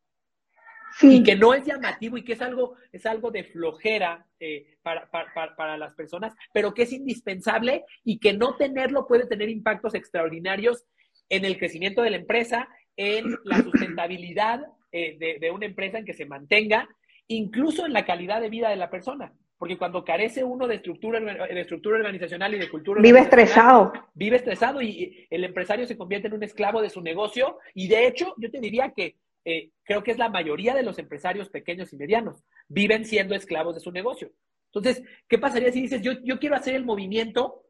[1.03, 5.11] Y que no es llamativo y que es algo, es algo de flojera eh, para,
[5.11, 9.95] para, para, las personas, pero que es indispensable y que no tenerlo puede tener impactos
[9.95, 10.85] extraordinarios
[11.29, 14.61] en el crecimiento de la empresa, en la sustentabilidad
[14.93, 16.89] eh, de, una empresa en que se mantenga,
[17.27, 19.33] incluso en la calidad de vida de la persona.
[19.65, 23.01] Porque cuando carece uno de estructura, de estructura organizacional y de cultura.
[23.01, 23.95] Vive estresado.
[24.13, 27.57] Vive estresado y el empresario se convierte en un esclavo de su negocio.
[27.73, 30.99] Y de hecho, yo te diría que eh, creo que es la mayoría de los
[30.99, 32.45] empresarios pequeños y medianos.
[32.69, 34.33] Viven siendo esclavos de su negocio.
[34.67, 37.65] Entonces, ¿qué pasaría si dices, yo, yo quiero hacer el movimiento,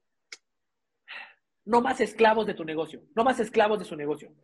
[1.64, 4.34] no más esclavos de tu negocio, no más esclavos de su negocio?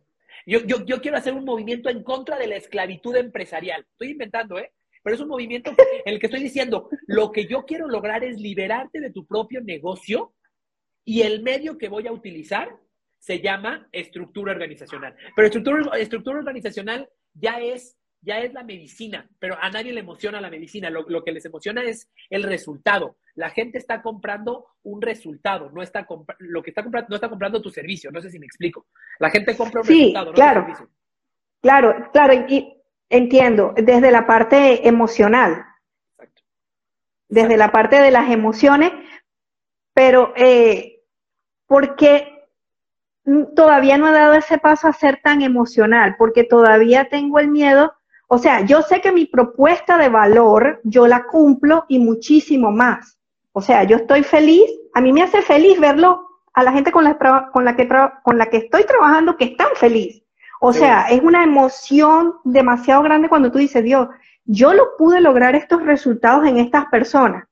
[0.45, 3.85] Yo, yo, yo quiero hacer un movimiento en contra de la esclavitud empresarial.
[3.91, 4.71] Estoy inventando, ¿eh?
[5.03, 5.71] Pero es un movimiento
[6.05, 9.61] en el que estoy diciendo, lo que yo quiero lograr es liberarte de tu propio
[9.61, 10.33] negocio
[11.03, 12.77] y el medio que voy a utilizar
[13.21, 15.15] se llama estructura organizacional.
[15.35, 20.41] Pero estructura, estructura organizacional ya es, ya es la medicina, pero a nadie le emociona
[20.41, 20.89] la medicina.
[20.89, 23.17] Lo, lo, que les emociona es el resultado.
[23.35, 26.05] La gente está comprando un resultado, no está
[26.39, 28.11] lo que está comprando, no está comprando tu servicio.
[28.11, 28.87] No sé si me explico.
[29.19, 30.89] La gente compra un resultado, no claro, servicio.
[31.61, 32.80] Claro, claro, y
[33.11, 35.65] entiendo, desde la parte emocional.
[36.17, 36.41] Exacto.
[37.29, 38.91] Desde la parte de las emociones,
[39.93, 41.03] pero eh,
[41.67, 42.47] porque
[43.55, 47.93] todavía no he dado ese paso a ser tan emocional, porque todavía tengo el miedo.
[48.27, 53.19] O sea, yo sé que mi propuesta de valor yo la cumplo y muchísimo más.
[53.51, 57.03] O sea, yo estoy feliz, a mí me hace feliz verlo a la gente con
[57.03, 57.17] la,
[57.51, 57.87] con la, que,
[58.23, 60.20] con la que estoy trabajando que están feliz.
[60.63, 64.09] O sea, es una emoción demasiado grande cuando tú dices, Dios,
[64.45, 67.47] yo lo pude lograr estos resultados en estas personas.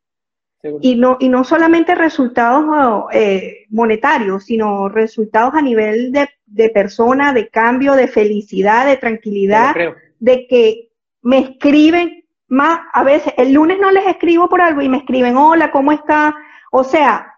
[0.80, 7.34] Y no, y no solamente resultados eh, monetarios, sino resultados a nivel de, de, persona,
[7.34, 9.74] de cambio, de felicidad, de tranquilidad,
[10.20, 10.92] de que
[11.24, 15.36] me escriben más, a veces el lunes no les escribo por algo y me escriben,
[15.36, 16.36] hola, ¿cómo está?
[16.72, 17.34] O sea,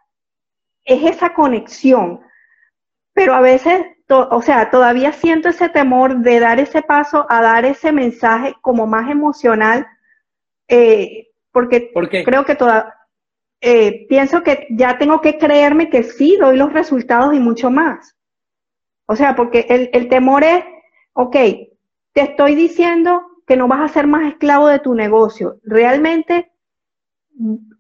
[0.84, 2.20] es esa conexión.
[3.14, 3.86] Pero a veces,
[4.20, 8.88] o sea, todavía siento ese temor de dar ese paso a dar ese mensaje como
[8.88, 9.88] más emocional,
[10.68, 11.92] eh, porque
[12.26, 12.94] creo que todavía
[13.62, 18.16] eh, pienso que ya tengo que creerme que sí doy los resultados y mucho más.
[19.06, 20.64] O sea, porque el, el temor es,
[21.14, 21.36] ok,
[22.14, 25.60] te estoy diciendo que no vas a ser más esclavo de tu negocio.
[25.64, 26.51] Realmente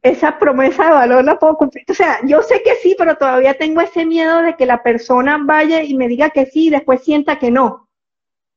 [0.01, 1.85] esa promesa de valor la puedo cumplir.
[1.89, 5.39] O sea, yo sé que sí, pero todavía tengo ese miedo de que la persona
[5.43, 7.89] vaya y me diga que sí y después sienta que no.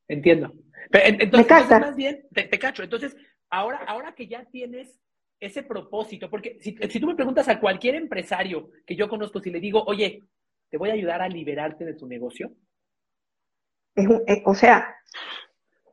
[0.08, 0.52] Entiendo.
[0.92, 2.82] entonces, más bien, te, te, cacho.
[2.82, 3.16] Entonces,
[3.50, 5.00] ahora, ahora que ya tienes
[5.40, 9.60] ese propósito, porque si, tú me preguntas a cualquier empresario que yo conozco, si le
[9.60, 10.22] digo, oye,
[10.70, 12.52] te voy a ayudar a liberarte de tu negocio.
[13.96, 14.96] Eh, o sea.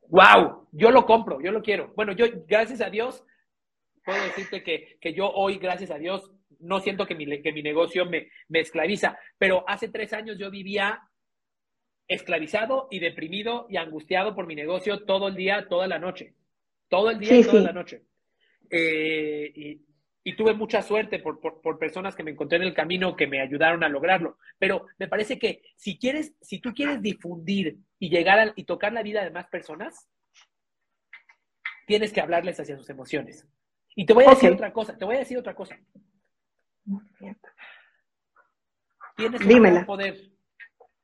[0.08, 0.68] ¡Wow!
[0.72, 1.94] Yo lo compro, yo lo quiero.
[1.96, 3.24] Bueno, yo, gracias a Dios,
[4.04, 7.64] puedo decirte que, que yo hoy, gracias a Dios, no siento que mi, que mi
[7.64, 11.02] negocio me, me esclaviza, pero hace tres años yo vivía
[12.08, 16.36] esclavizado y deprimido y angustiado por mi negocio todo el día, toda la noche.
[16.90, 18.04] Todo el día y toda la noche.
[18.70, 19.80] Eh,
[20.24, 23.42] y, tuve mucha suerte por, por, personas que me encontré en el camino que me
[23.42, 24.38] ayudaron a lograrlo.
[24.60, 29.04] Pero me parece que si quieres, si tú quieres difundir y llegar y tocar la
[29.04, 30.10] vida de más personas,
[31.88, 33.48] tienes que hablarles hacia sus emociones.
[33.96, 35.78] Y te voy a decir otra cosa, te voy a decir otra cosa.
[39.16, 40.32] Tienes un gran poder.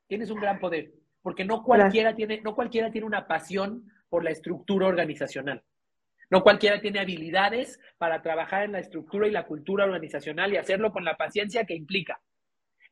[0.06, 0.92] Tienes un gran poder.
[1.22, 5.62] Porque no cualquiera tiene, no cualquiera tiene una pasión por la estructura organizacional.
[6.30, 10.92] No cualquiera tiene habilidades para trabajar en la estructura y la cultura organizacional y hacerlo
[10.92, 12.20] con la paciencia que implica.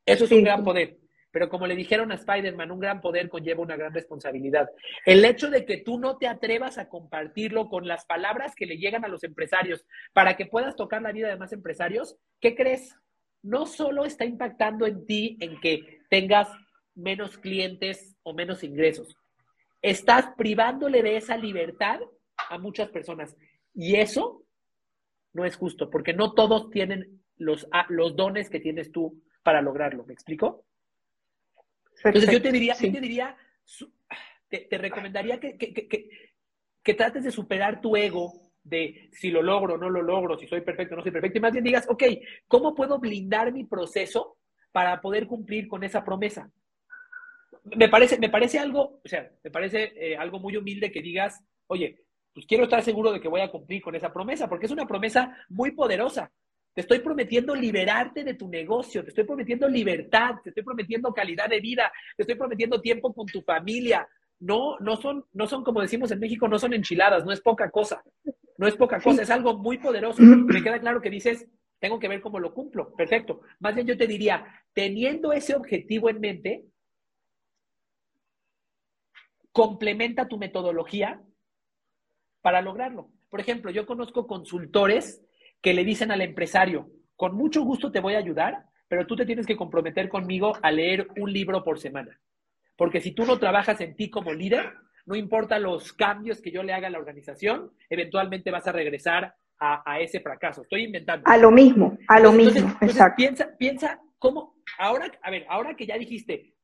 [0.05, 0.99] Eso es un gran poder.
[1.37, 4.71] Pero como le dijeron a Spider-Man, un gran poder conlleva una gran responsabilidad.
[5.05, 8.79] El hecho de que tú no te atrevas a compartirlo con las palabras que le
[8.79, 12.97] llegan a los empresarios para que puedas tocar la vida de más empresarios, ¿qué crees?
[13.43, 16.49] No solo está impactando en ti en que tengas
[16.95, 19.15] menos clientes o menos ingresos,
[19.83, 22.01] estás privándole de esa libertad
[22.49, 23.37] a muchas personas.
[23.75, 24.43] Y eso
[25.35, 30.07] no es justo, porque no todos tienen los, los dones que tienes tú para lograrlo.
[30.07, 30.65] ¿Me explico?
[32.05, 33.37] Entonces yo te diría, te, diría
[34.49, 39.89] te, recomendaría que, que, trates de superar tu ego de si lo logro o no
[39.89, 42.03] lo logro, si soy perfecto o no soy perfecto, y más bien digas, ok,
[42.49, 44.39] ¿cómo puedo blindar mi proceso
[44.73, 46.51] para poder cumplir con esa promesa?
[47.65, 51.43] Me parece, me parece algo, o sea, me parece eh, algo muy humilde que digas,
[51.69, 54.73] oye, pues quiero estar seguro de que voy a cumplir con esa promesa, porque es
[54.73, 56.31] una promesa muy poderosa.
[56.77, 61.49] Te estoy prometiendo liberarte de tu negocio, te estoy prometiendo libertad, te estoy prometiendo calidad
[61.49, 64.07] de vida, te estoy prometiendo tiempo con tu familia.
[64.41, 67.71] No, no son, no son como decimos en México, no son enchiladas, no es poca
[67.71, 68.03] cosa.
[68.59, 70.21] No es poca cosa, es algo muy poderoso.
[70.21, 72.95] Me queda claro que dices, tengo que ver cómo lo cumplo.
[72.95, 73.41] Perfecto.
[73.59, 76.67] Más bien yo te diría, teniendo ese objetivo en mente,
[79.51, 81.23] complementa tu metodología
[82.43, 83.09] para lograrlo.
[83.31, 85.23] Por ejemplo, yo conozco consultores
[85.61, 89.27] que le dicen al empresario, con mucho gusto te voy a ayudar, pero tú te
[89.27, 92.21] tienes que comprometer conmigo a leer un libro por semana.
[92.77, 94.73] Porque si tú no trabajas en ti como líder,
[95.07, 99.35] no importa los cambios que yo le haga a la organización, eventualmente vas a regresar
[99.59, 100.63] a, ese fracaso.
[100.63, 101.27] Estoy inventando.
[101.27, 103.17] A lo mismo, a lo mismo, exacto.
[103.17, 106.55] Piensa, piensa cómo, ahora, a ver, ahora que ya dijiste,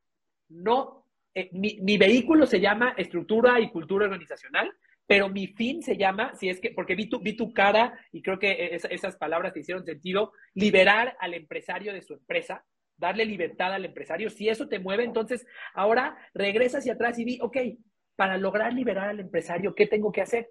[0.50, 4.70] no, eh, mi, mi, vehículo se llama estructura y cultura organizacional,
[5.06, 8.22] pero mi fin se llama, si es que, porque vi tu, vi tu cara y
[8.22, 12.64] creo que esas palabras te hicieron sentido, liberar al empresario de su empresa,
[12.96, 14.30] darle libertad al empresario.
[14.30, 17.56] Si eso te mueve, entonces ahora regresa hacia atrás y di, ok,
[18.16, 20.50] para lograr liberar al empresario, ¿qué tengo que hacer?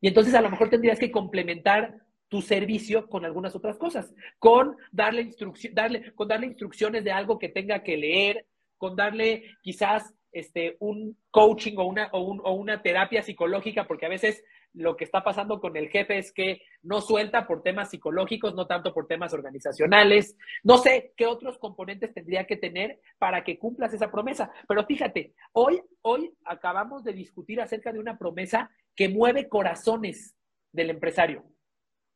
[0.00, 1.96] Y entonces a lo mejor tendrías que complementar
[2.28, 5.30] tu servicio con algunas otras cosas, con darle,
[5.72, 11.16] darle, con darle instrucciones de algo que tenga que leer, con darle quizás este, un
[11.30, 15.76] coaching o una, o, una terapia psicológica, porque a veces lo que está pasando con
[15.76, 20.36] el jefe es que no suelta por temas psicológicos, no tanto por temas organizacionales.
[20.64, 24.50] No sé qué otros componentes tendría que tener para que cumplas esa promesa.
[24.66, 30.34] Pero fíjate, hoy, hoy acabamos de discutir acerca de una promesa que mueve corazones
[30.72, 31.44] del empresario.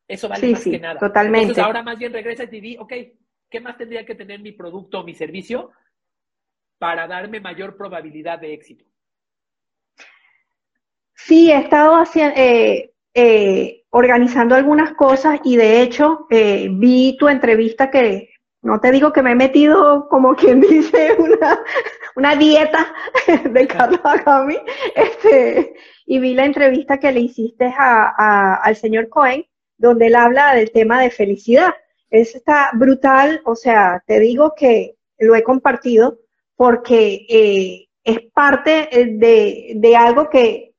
[0.09, 0.99] Eso vale más que nada.
[0.99, 1.43] Totalmente.
[1.43, 2.93] Entonces ahora más bien regresa y te di, ok,
[3.49, 5.71] ¿qué más tendría que tener mi producto o mi servicio
[6.79, 8.85] para darme mayor probabilidad de éxito?
[11.15, 17.29] Sí, he estado haciendo, eh, eh, organizando algunas cosas y de hecho eh, vi tu
[17.29, 18.31] entrevista que
[18.63, 21.61] no te digo que me he metido como quien dice una,
[22.17, 22.93] una dieta
[23.51, 24.59] de Carlos Agami,
[24.95, 25.75] este,
[26.07, 29.45] y vi la entrevista que le hiciste al señor Cohen,
[29.77, 31.75] donde él habla del tema de felicidad.
[32.11, 36.19] Es está brutal, o sea, te digo que lo he compartido
[36.59, 40.75] porque eh, es parte eh, de, algo que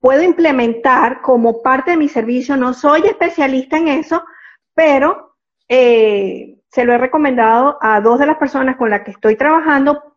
[0.00, 2.56] puedo implementar como parte de mi servicio.
[2.56, 4.24] No soy especialista en eso,
[4.72, 5.36] pero
[5.68, 10.16] eh, se lo he recomendado a dos de las personas con las que estoy trabajando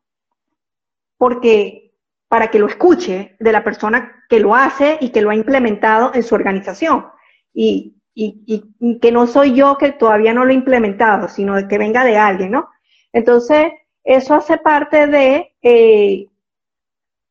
[1.18, 1.92] porque
[2.30, 6.12] para que lo escuche de la persona que lo hace y que lo ha implementado
[6.14, 7.08] en su organización.
[7.54, 12.06] Y, y que no soy yo que todavía no lo he implementado, sino que venga
[12.06, 12.70] de alguien, ¿no?
[13.12, 16.28] Entonces, eso hace parte de eh,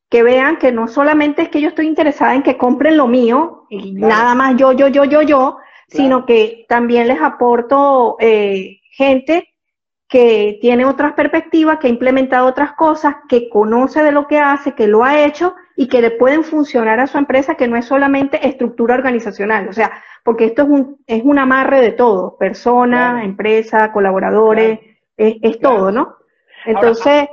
[0.08, 3.66] que vean que no solamente es que yo estoy interesada en que compren lo mío
[3.70, 9.48] y nada más yo, yo, yo, yo, yo, sino que también les aporto eh, gente
[10.08, 14.74] que tiene otras perspectivas, que ha implementado otras cosas, que conoce de lo que hace,
[14.74, 17.84] que lo ha hecho y que le pueden funcionar a su empresa, que no es
[17.84, 23.24] solamente estructura organizacional, o sea, porque esto es un, es un amarre de todo, personas,
[23.24, 24.80] empresa, colaboradores,
[25.16, 26.16] es, es todo, ¿no?
[26.64, 27.28] Entonces...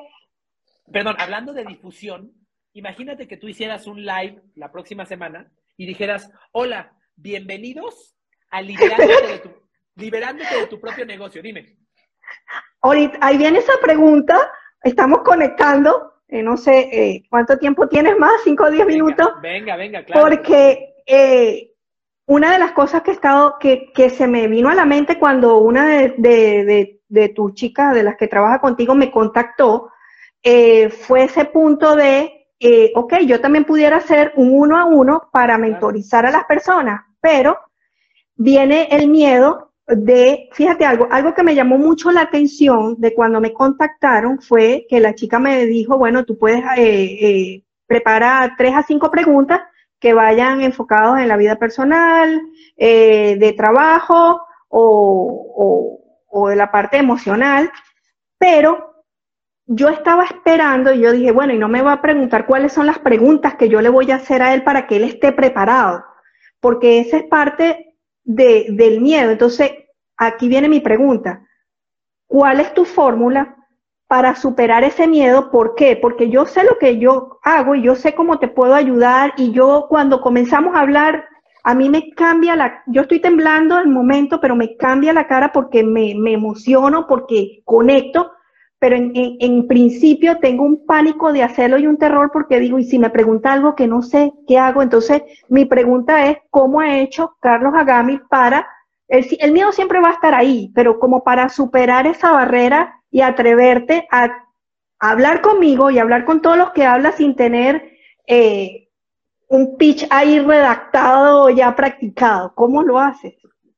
[0.92, 2.32] perdón, hablando de difusión,
[2.74, 8.16] imagínate que tú hicieras un live la próxima semana y dijeras, hola, bienvenidos
[8.50, 9.52] a liberándote de tu,
[9.96, 11.42] liberándote de tu propio negocio.
[11.42, 11.78] Dime.
[12.82, 14.52] Ahorita, ahí viene esa pregunta,
[14.84, 19.30] estamos conectando, eh, no sé eh, cuánto tiempo tienes más, cinco o diez minutos.
[19.42, 20.22] Venga, venga, claro.
[20.22, 21.74] Porque eh,
[22.26, 25.18] una de las cosas que he estado, que, que, se me vino a la mente
[25.18, 26.97] cuando una de, de, de,
[27.36, 29.90] tus chicas, de las que trabaja contigo, me contactó,
[30.44, 35.30] eh, fue ese punto de, eh, ok, yo también pudiera hacer un uno a uno
[35.32, 37.58] para mentorizar a las personas, pero
[38.36, 43.40] viene el miedo de, fíjate algo, algo que me llamó mucho la atención de cuando
[43.40, 48.84] me contactaron fue que la chica me dijo, bueno, tú puedes eh, preparar tres a
[48.84, 49.62] cinco preguntas
[50.00, 52.42] que vayan enfocados en la vida personal,
[52.76, 56.07] eh, de trabajo o, o,
[56.46, 57.72] de la parte emocional,
[58.38, 59.04] pero
[59.66, 62.86] yo estaba esperando y yo dije, bueno, y no me va a preguntar cuáles son
[62.86, 66.06] las preguntas que yo le voy a hacer a él para que él esté preparado,
[66.62, 69.32] porque esa es parte de, del miedo.
[69.32, 69.72] Entonces,
[70.16, 71.46] aquí viene mi pregunta.
[72.28, 73.56] ¿Cuál es tu fórmula
[74.08, 75.52] para superar ese miedo?
[75.52, 75.98] ¿Por qué?
[75.98, 79.52] Porque yo sé lo que yo hago y yo sé cómo te puedo ayudar y
[79.52, 81.28] yo cuando comenzamos a hablar,
[81.68, 85.52] a mí me cambia la, yo estoy temblando el momento, pero me cambia la cara
[85.52, 88.32] porque me, me emociono, porque conecto,
[88.80, 92.86] pero en, en, principio tengo un pánico de hacerlo y un terror porque digo, y
[92.86, 94.82] si me pregunta algo que no sé, ¿qué hago?
[94.82, 98.66] Entonces, mi pregunta es, ¿cómo ha hecho Carlos Agami para,
[99.10, 104.08] el, miedo siempre va a estar ahí, pero como para superar esa barrera y atreverte
[104.10, 104.32] a,
[105.00, 107.92] hablar conmigo y hablar con todos los que hablas sin tener
[108.26, 108.87] eh,
[109.48, 112.54] un pitch ahí redactado ya practicado?
[112.56, 113.36] ¿Cómo lo haces?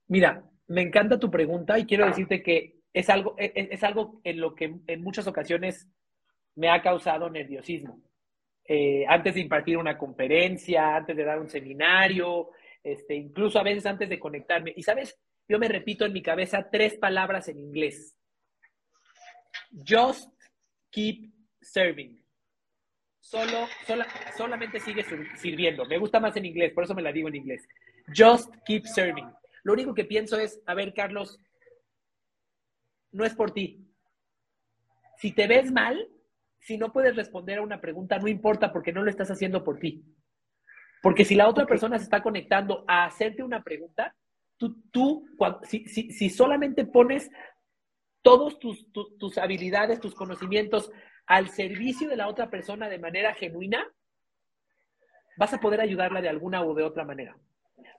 [0.07, 4.19] Mira, me encanta tu pregunta y quiero decirte que es algo, e, e, es, algo
[4.23, 5.87] en lo que en muchas ocasiones
[6.55, 8.01] me ha causado nerviosismo.
[8.65, 12.51] Eh, antes de impartir una conferencia, antes de dar un seminario,
[12.83, 14.73] este, incluso a veces antes de conectarme.
[14.75, 15.17] Y sabes,
[15.47, 18.15] yo me repito en mi cabeza tres palabras en inglés.
[19.87, 20.31] Just
[20.91, 22.18] keep serving.
[23.29, 23.67] Solo,
[24.35, 25.05] solamente sigue
[25.37, 25.85] sirviendo.
[25.85, 27.67] Me gusta más en inglés, por eso me la digo en inglés.
[28.07, 29.27] Just keep serving.
[29.61, 31.39] Lo único que pienso es, a ver, Carlos,
[33.11, 33.87] no es por ti.
[35.17, 36.09] Si te ves mal,
[36.57, 39.77] si no puedes responder a una pregunta, no importa porque no lo estás haciendo por
[39.77, 40.03] ti.
[41.03, 44.15] Porque si la otra persona se está conectando a hacerte una pregunta,
[44.57, 45.27] tú, tú
[45.67, 47.29] si, si, solamente pones
[48.23, 50.91] todas tus, tus habilidades, tus conocimientos
[51.29, 53.87] al servicio de la otra persona de manera genuina,
[55.37, 57.37] vas a poder ayudarla de alguna o de otra manera.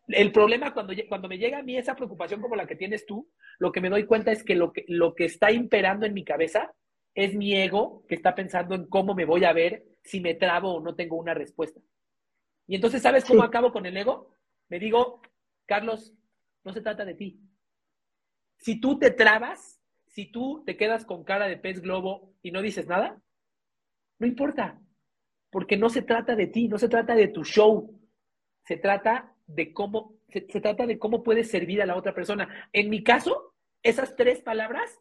[0.09, 3.31] El problema cuando, cuando me llega a mí esa preocupación como la que tienes tú,
[3.61, 6.25] lo que me doy cuenta es que lo, que lo que está imperando en mi
[6.25, 6.75] cabeza
[7.15, 10.75] es mi ego que está pensando en cómo me voy a ver si me trabo
[10.75, 11.81] o no tengo una respuesta.
[12.67, 14.37] Y entonces, ¿sabes cómo acabo con el ego?
[14.69, 15.23] Me digo,
[15.67, 16.13] Carlos,
[16.65, 17.41] no se trata de ti.
[18.59, 19.80] Si tú te trabas,
[20.11, 23.21] si tú te quedas con cara de pez globo y no dices nada,
[24.19, 24.79] no importa,
[25.51, 27.99] porque no se trata de ti, no se trata de tu show,
[28.65, 32.69] se trata de cómo, se, trata de cómo puedes servir a la otra persona.
[32.73, 34.99] En mi caso, esas tres palabras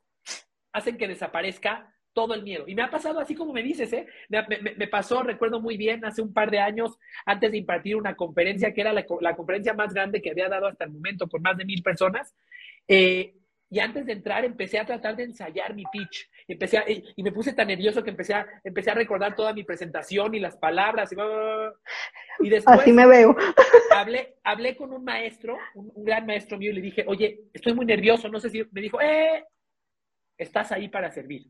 [0.71, 2.67] hacen que desaparezca todo el miedo.
[2.67, 4.07] Y me ha pasado así como me dices, ¿eh?
[4.29, 8.73] Me, pasó, recuerdo muy bien, hace un par de años, antes de impartir una conferencia,
[8.73, 9.05] que era la,
[9.35, 12.35] conferencia más grande que había dado hasta el momento, con más de mil personas.
[12.87, 13.38] Eh,
[13.71, 16.27] y antes de entrar empecé a tratar de ensayar mi pitch.
[16.47, 16.81] Empecé
[17.15, 20.39] y, me puse tan nervioso que empecé a, empecé a recordar toda mi presentación y
[20.39, 21.11] las palabras.
[22.39, 23.35] Y, después, Así me veo.
[23.95, 27.85] Hablé, hablé con un maestro, un, gran maestro mío, y le dije, oye, estoy muy
[27.85, 28.63] nervioso, no sé si...
[28.71, 29.45] Me dijo, eh,
[30.37, 31.47] estás ahí para servir.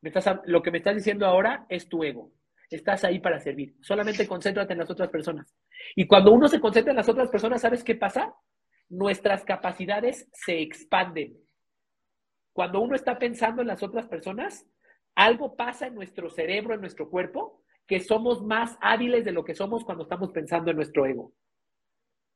[0.00, 2.32] Me estás, lo que me estás diciendo ahora es tu ego.
[2.70, 3.76] Estás ahí para servir.
[3.82, 5.54] Solamente concéntrate en las otras personas.
[5.94, 8.34] Y cuando uno se concentra en las otras personas, ¿sabes qué pasa?
[8.92, 11.38] Nuestras capacidades se expanden.
[12.52, 14.66] Cuando uno está pensando en las otras personas,
[15.14, 19.54] algo pasa en nuestro cerebro, en nuestro cuerpo, que somos más hábiles de lo que
[19.54, 21.32] somos cuando estamos pensando en nuestro ego.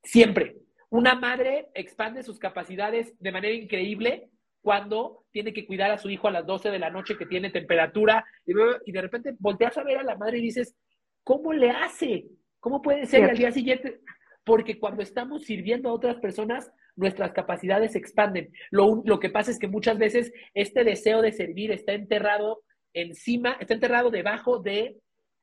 [0.02, 0.57] Siempre.
[0.88, 4.30] Una madre expande sus capacidades de manera increíble
[4.62, 7.50] cuando tiene que cuidar a su hijo a las 12 de la noche que tiene
[7.50, 10.74] temperatura y, de repente volteas a ver a la madre y dices,
[11.22, 12.26] ¿cómo le hace?
[12.61, 13.20] ¿Cómo puede ser?
[13.20, 14.00] Y al día siguiente
[14.47, 18.53] porque cuando estamos sirviendo a otras personas, nuestras capacidades se expanden.
[18.70, 22.62] Lo, lo, que pasa es que muchas veces este deseo de servir está enterrado
[22.94, 24.99] encima, está enterrado debajo de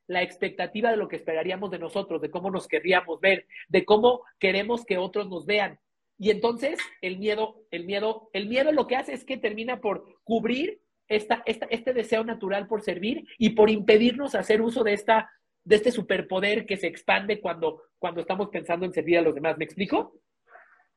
[0.06, 4.22] la expectativa de lo que esperaríamos de nosotros, de cómo nos querríamos ver, de cómo
[4.38, 5.78] queremos que otros nos vean.
[6.18, 10.04] Y entonces el miedo, el miedo, el miedo lo que hace es que termina por
[10.24, 15.30] cubrir esta, esta, este deseo natural por servir y por impedirnos hacer uso de esta
[15.64, 19.56] de este superpoder que se expande cuando, cuando estamos pensando en servir a los demás.
[19.56, 20.20] ¿Me explico?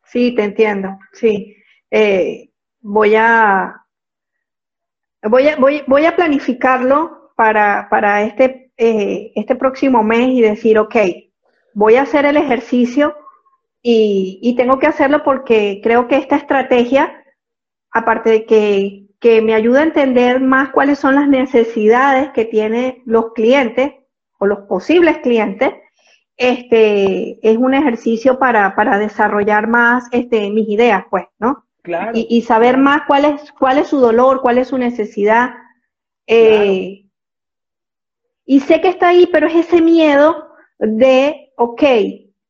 [0.04, 1.56] Sí, te entiendo, sí.
[1.90, 2.50] Eh,
[2.82, 3.88] voy a
[5.24, 10.96] voy a, voy, a planificarlo para, para este, eh, este próximo mes y decir, ok,
[11.74, 13.16] voy a hacer el ejercicio
[13.82, 17.24] y, y, tengo que hacerlo porque creo que esta estrategia,
[17.92, 23.02] aparte de que, que me ayuda a entender más cuáles son las necesidades que tienen
[23.06, 23.94] los clientes,
[24.40, 25.74] o los posibles clientes,
[26.38, 31.66] este, es un ejercicio para, para desarrollar más este, mis ideas, pues, ¿no?
[31.82, 32.12] Claro.
[32.14, 35.52] Y, saber más cuál es, cuál es su dolor, cuál es su necesidad.
[36.28, 37.06] Eh,
[38.46, 41.84] y sé que está ahí, pero es ese miedo de, ok,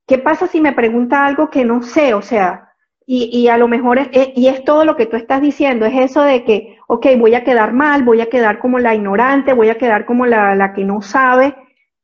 [0.08, 2.16] ¿qué pasa si me pregunta algo que no sé?
[2.16, 2.74] O sea,
[3.06, 5.94] y, y a lo mejor, es, y es todo lo que tú estás diciendo, es
[5.96, 9.70] eso de que, ok, voy a quedar mal, voy a quedar como la ignorante, voy
[9.70, 11.56] a quedar como la, la que no sabe,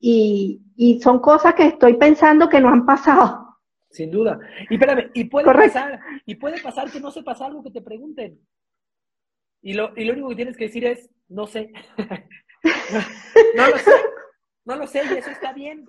[0.05, 3.57] y, son cosas que estoy pensando que no han pasado.
[3.89, 4.37] Sin duda.
[4.69, 8.37] Y espérame, y puede pasar, y puede pasar que no sepas algo que te pregunten.
[9.61, 11.71] Y lo, y lo único que tienes que decir es, no sé.
[13.55, 13.91] no lo sé.
[14.65, 15.85] No lo sé, y eso está bien.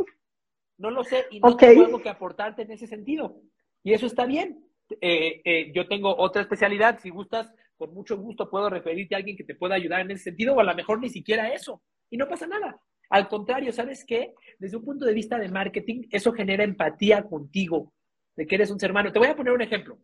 [0.78, 3.40] No lo sé, y no tengo algo que aportarte en ese sentido.
[3.82, 4.64] Y eso está bien.
[5.00, 9.36] Eh, eh, yo tengo otra especialidad, si gustas, con mucho gusto puedo referirte a alguien
[9.36, 12.16] que te pueda ayudar en ese sentido, o a lo mejor ni siquiera eso, y
[12.16, 12.80] no pasa nada.
[13.10, 14.34] Al contrario, ¿sabes qué?
[14.58, 17.92] Desde un punto de vista de marketing, eso genera empatía contigo,
[18.36, 19.12] de que eres un ser humano.
[19.12, 19.98] Te voy a poner un ejemplo.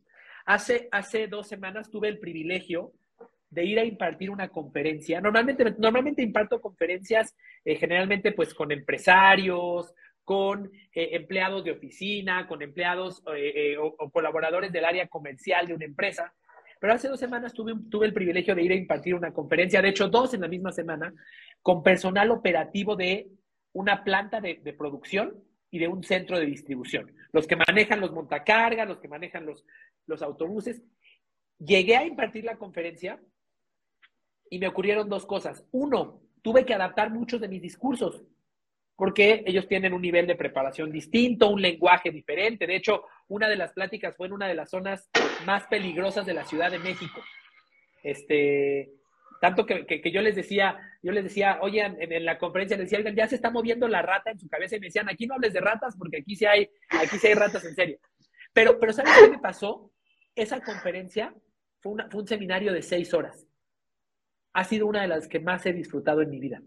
[0.47, 2.93] Hace, hace dos semanas tuve el privilegio
[3.51, 5.21] de ir a impartir una conferencia.
[5.21, 7.35] Normalmente, normalmente imparto conferencias
[7.65, 9.93] eh, generalmente pues con empresarios,
[10.25, 15.85] con eh, empleados de oficina, con empleados eh, o, colaboradores del área comercial de una
[15.85, 16.33] empresa.
[16.81, 17.75] Pero hace dos semanas tuve,
[18.07, 21.15] el privilegio de ir a impartir una conferencia, de hecho dos en la misma semana,
[21.63, 23.29] con personal operativo de
[23.73, 27.13] una planta de, producción y de un centro de distribución.
[27.33, 29.47] Los que manejan los montacargas, los que manejan
[30.07, 30.83] los autobuses.
[31.59, 33.21] Llegué a impartir la conferencia
[34.49, 35.65] y me ocurrieron dos cosas.
[35.73, 38.25] Uno, tuve que adaptar muchos de mis discursos
[38.97, 42.67] porque ellos tienen un nivel de preparación distinto, un lenguaje diferente.
[42.67, 45.09] De hecho, una de las pláticas fue en una de las zonas
[45.47, 47.23] más peligrosas de la Ciudad de México.
[48.03, 48.93] Este,
[49.41, 53.37] tanto que, yo les decía, yo les decía, oye, en, la conferencia decía, ya se
[53.37, 55.97] está moviendo la rata en su cabeza y me decían, aquí no hables de ratas
[55.97, 57.99] porque aquí sí hay, aquí hay ratas en serio.
[58.53, 59.93] Pero, pero ¿sabes qué me pasó?
[60.35, 61.35] Esa conferencia
[61.81, 63.47] fue, fue un seminario de seis horas.
[64.53, 66.61] Ha sido una de las que más he disfrutado en mi vida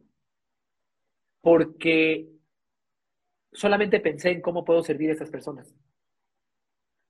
[1.43, 2.30] porque
[3.51, 5.76] solamente pensé en cómo puedo servir a esas personas.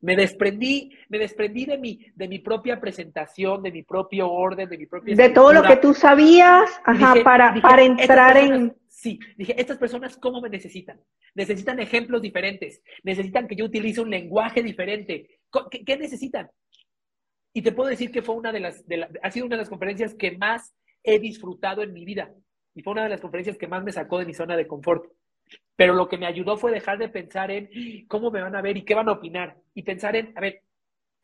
[0.04, 4.78] Me desprendí, me desprendí de mi, de mi propia presentación, de mi propio orden, de
[4.78, 5.16] mi propia...
[5.16, 6.70] De todo lo que tú sabías,
[7.24, 8.76] para, para entrar en...
[8.89, 10.99] Sí, dije, estas personas, ¿cómo me necesitan?
[11.36, 15.39] Necesitan ejemplos diferentes, necesitan que yo utilice un lenguaje diferente.
[15.72, 16.49] ¿Qué, necesitan?
[17.54, 18.84] Y te puedo decir que fue una de las,
[19.22, 22.30] ha sido una de las conferencias que más he disfrutado en mi vida.
[22.76, 25.06] Y fue una de las conferencias que más me sacó de mi zona de confort.
[25.75, 27.69] Pero lo que me ayudó fue dejar de pensar en
[28.07, 29.57] cómo me van a ver y qué van a opinar.
[29.73, 30.61] Y pensar en, a ver,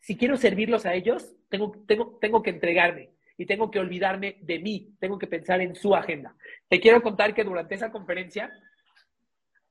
[0.00, 4.58] si quiero servirlos a ellos, tengo, tengo, tengo que entregarme y tengo que olvidarme de
[4.58, 6.34] mí, tengo que pensar en su agenda.
[6.68, 8.50] Te quiero contar que durante esa conferencia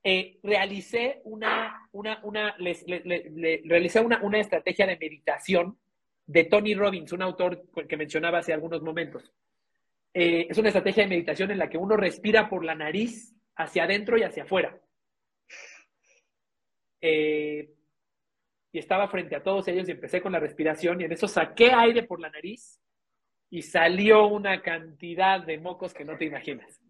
[0.02, 5.78] eh, realicé una, una, una, una, una estrategia de meditación
[6.26, 9.32] de Tony Robbins, un autor que mencionaba hace algunos momentos.
[10.14, 13.84] Eh, es una estrategia de meditación en la que uno respira por la nariz hacia
[13.84, 14.78] adentro y hacia afuera.
[17.00, 17.72] Eh,
[18.72, 21.72] y estaba frente a todos ellos y empecé con la respiración y en eso saqué
[21.72, 22.80] aire por la nariz
[23.50, 26.80] y salió una cantidad de mocos que no te imaginas.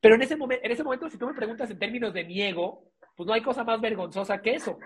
[0.00, 2.42] Pero en ese, momento, en ese momento, si tú me preguntas en términos de mi
[2.42, 4.78] ego, pues no hay cosa más vergonzosa que eso.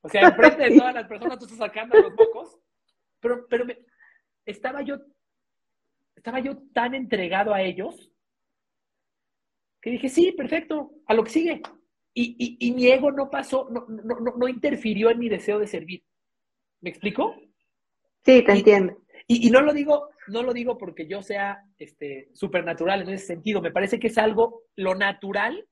[0.00, 2.58] O sea, enfrente de todas las personas tú estás sacando los mocos,
[3.20, 3.66] pero, pero
[4.44, 4.98] estaba yo
[6.14, 8.10] estaba yo tan entregado a ellos
[9.86, 11.62] que dije, sí, perfecto, a lo que sigue.
[12.12, 16.02] Y, y, mi ego no pasó, no, no, no, interfirió en mi deseo de servir.
[16.80, 17.36] ¿Me explico?
[18.24, 18.96] Sí, te entiendo.
[19.28, 23.62] Y, no lo digo, no lo digo porque yo sea este supernatural en ese sentido.
[23.62, 25.68] Me parece que es algo, lo natural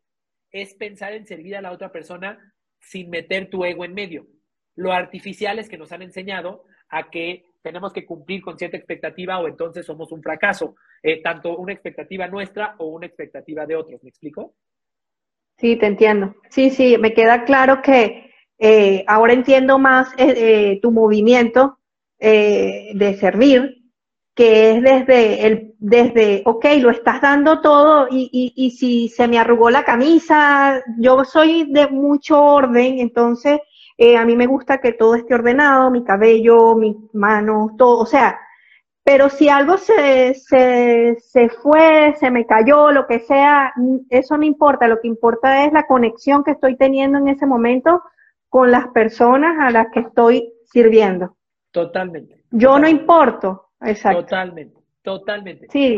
[0.52, 4.28] es pensar en servir a la otra persona sin meter tu ego en medio.
[4.76, 9.40] Lo artificial es que nos han enseñado a que tenemos que cumplir con cierta expectativa
[9.40, 14.02] o entonces somos un fracaso, eh, tanto una expectativa nuestra o una expectativa de otros.
[14.02, 14.54] ¿Me explico?
[15.56, 16.34] Sí, te entiendo.
[16.50, 21.78] Sí, sí, me queda claro que eh, ahora entiendo más eh, tu movimiento
[22.20, 23.82] de servir,
[24.34, 29.28] que es desde el, desde, ok, lo estás dando todo y, y, y si se
[29.28, 33.60] me arrugó la camisa, yo soy de mucho orden, entonces
[33.96, 38.06] eh, a mí me gusta que todo esté ordenado, mi cabello, mis manos, todo, o
[38.06, 38.40] sea,
[39.04, 43.72] pero si algo se, se, se fue, se me cayó, lo que sea,
[44.08, 48.02] eso no importa, lo que importa es la conexión que estoy teniendo en ese momento
[48.48, 51.36] con las personas a las que estoy sirviendo.
[51.70, 52.44] Totalmente.
[52.50, 54.22] Yo no importo, exacto.
[54.22, 55.66] Totalmente, totalmente.
[55.70, 55.96] Sí,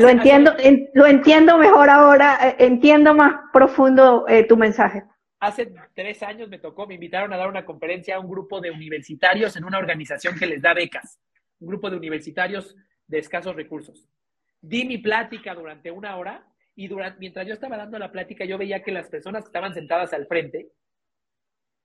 [0.00, 0.52] lo entiendo,
[0.94, 5.04] lo entiendo mejor ahora, eh, entiendo más profundo eh, tu mensaje
[5.42, 8.70] hace tres años me tocó, me invitaron a dar una conferencia a un grupo de
[8.70, 11.18] universitarios en una organización que les da becas,
[11.58, 12.76] un grupo de universitarios
[13.08, 14.08] de escasos recursos.
[14.60, 18.56] Di mi plática durante una hora y durante, mientras yo estaba dando la plática yo
[18.56, 20.70] veía que las personas que estaban sentadas al frente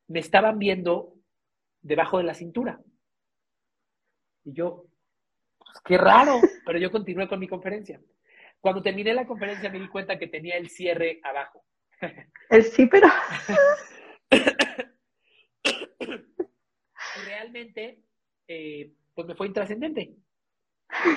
[0.08, 1.16] me estaban viendo
[1.82, 2.80] debajo de la cintura.
[4.44, 4.86] Y yo,
[5.58, 8.00] pues qué raro, pero yo continué con mi conferencia.
[8.62, 11.64] Cuando terminé la conferencia me di cuenta que tenía el cierre abajo.
[12.50, 13.08] El sí, pero.
[17.26, 18.04] realmente,
[18.48, 20.16] eh, pues me fue intrascendente.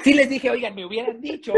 [0.03, 1.55] Sí les dije, oigan, me hubieran dicho,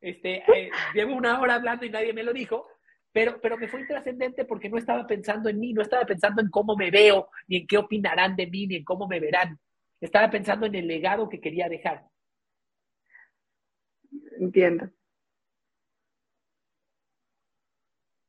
[0.00, 2.66] este, eh, llevo una hora hablando y nadie me lo dijo,
[3.12, 6.48] pero, pero me fue intrascendente porque no estaba pensando en mí, no estaba pensando en
[6.50, 9.58] cómo me veo, ni en qué opinarán de mí, ni en cómo me verán.
[10.00, 12.04] Estaba pensando en el legado que quería dejar.
[14.40, 14.90] Entiendo.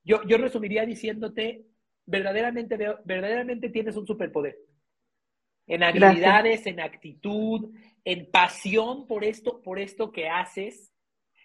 [0.03, 1.65] Yo, yo resumiría diciéndote,
[2.05, 4.57] verdaderamente, verdaderamente tienes un superpoder.
[5.65, 7.73] En habilidades, en actitud,
[8.03, 10.93] en pasión por esto, por esto que haces,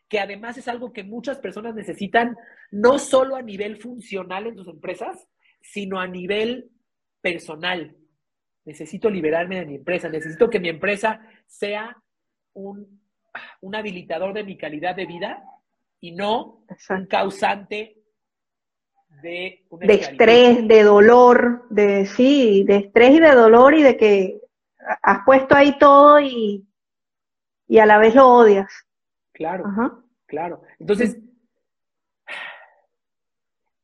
[0.09, 2.37] que además es algo que muchas personas necesitan,
[2.71, 5.29] no solo a nivel funcional en sus empresas,
[5.61, 6.71] sino a nivel
[7.21, 7.97] personal.
[8.65, 11.97] Necesito liberarme de mi empresa, necesito que mi empresa sea
[12.55, 13.03] un,
[13.61, 15.45] un habilitador de mi calidad de vida
[16.01, 17.98] y no un causante
[19.23, 24.41] de, de estrés, de dolor, de sí, de estrés y de dolor y de que
[25.03, 26.67] has puesto ahí todo y,
[27.67, 28.73] y a la vez lo odias.
[29.33, 29.65] Claro,
[30.27, 30.63] claro.
[30.79, 31.19] Entonces,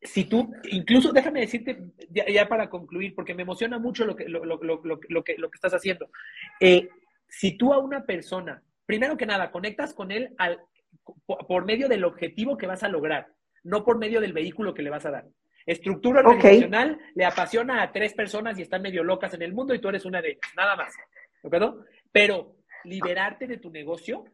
[0.02, 4.44] si tú, incluso déjame decirte, ya, para concluir, porque me emociona mucho lo que, lo,
[4.44, 6.10] lo, lo que, lo que estás haciendo.
[6.60, 6.88] Eh,
[7.28, 10.60] si tú a una persona, primero que nada, conectas con él al,
[11.24, 13.28] por medio del objetivo que vas a lograr
[13.64, 15.26] no por medio del vehículo que le vas a dar.
[15.66, 19.80] Estructura organizacional le apasiona a tres personas y están medio locas en el mundo y
[19.80, 20.94] tú eres una de ellas, nada más.
[21.42, 21.84] ¿De acuerdo?
[22.12, 24.26] Pero liberarte de tu negocio,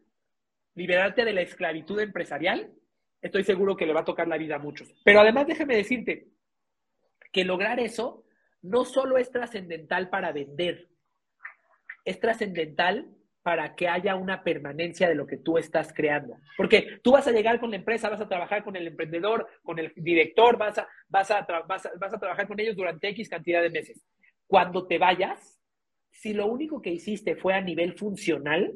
[0.75, 2.71] liberarte de la esclavitud empresarial,
[3.21, 4.93] estoy seguro que le va a tocar la vida a muchos.
[5.05, 6.27] Pero además déjame decirte
[7.31, 8.25] que lograr eso
[8.61, 10.89] no solo es trascendental para vender,
[12.03, 13.07] es trascendental
[13.43, 16.37] para que haya una permanencia de lo que tú estás creando.
[16.57, 19.79] Porque tú vas a llegar con la empresa, vas a trabajar con el emprendedor, con
[19.79, 23.71] el director, vas a, vas a, vas a, trabajar con ellos durante X cantidad de
[23.71, 24.05] meses.
[24.45, 25.59] Cuando te vayas,
[26.11, 28.73] si lo único que hiciste fue a nivel funcional,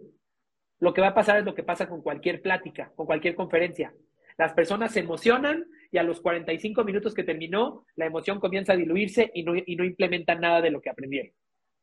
[0.80, 3.94] lo que va a pasar es lo que pasa con cualquier plática, con cualquier conferencia.
[4.38, 8.78] Las personas se emocionan y a los 45 minutos que terminó, la emoción comienza a
[8.78, 11.32] diluirse y no, y no implementan nada de lo que aprendieron.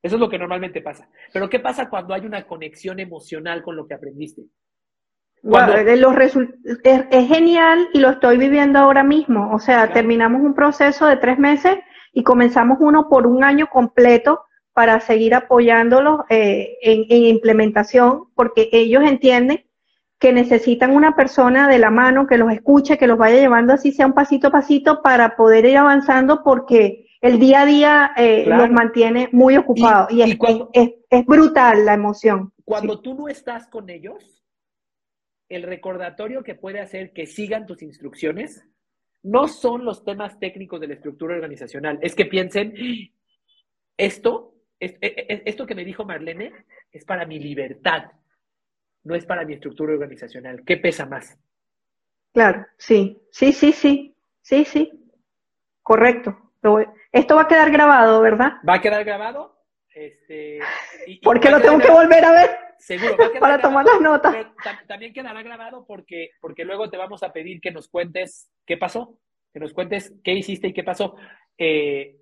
[0.03, 1.09] Eso es lo que normalmente pasa.
[1.33, 4.43] Pero ¿qué pasa cuando hay una conexión emocional con lo que aprendiste?
[6.85, 9.53] es, genial y lo estoy viviendo ahora mismo.
[9.55, 11.79] O sea, terminamos un proceso de tres meses
[12.13, 18.71] y comenzamos uno por un año completo para seguir apoyándolos eh, en, en, implementación, porque
[18.73, 19.65] ellos entienden
[20.19, 23.93] que necesitan una persona de la mano que los escuche, que los vaya llevando así
[23.93, 28.45] sea un pasito a pasito para poder ir avanzando, porque el día a día eh,
[28.47, 30.37] los mantiene muy ocupados y, es,
[31.09, 32.53] es, brutal la emoción.
[32.65, 34.45] Cuando tú no estás con ellos,
[35.49, 38.67] el recordatorio que puede hacer que sigan tus instrucciones
[39.23, 42.75] no son los temas técnicos de la estructura organizacional, es que piensen,
[43.97, 46.53] esto, e, e, esto que me dijo Marlene
[46.91, 48.11] es para mi libertad,
[49.05, 50.65] no es para mi estructura organizacional.
[50.65, 51.39] ¿Qué pesa más?
[52.33, 54.91] Claro, sí, sí, sí, sí, sí, sí,
[55.83, 56.42] correcto.
[57.11, 58.53] Esto va a quedar grabado, ¿verdad?
[58.69, 59.59] Va a quedar grabado.
[59.95, 60.61] Este,
[61.23, 62.51] ¿Por qué lo tengo que volver a ver?
[62.79, 64.35] Seguro, va a para tomar las notas.
[64.87, 69.19] también quedará grabado porque, porque luego te vamos a pedir que nos cuentes qué pasó,
[69.53, 71.17] que nos cuentes qué hiciste y qué pasó.
[71.59, 72.17] Eh,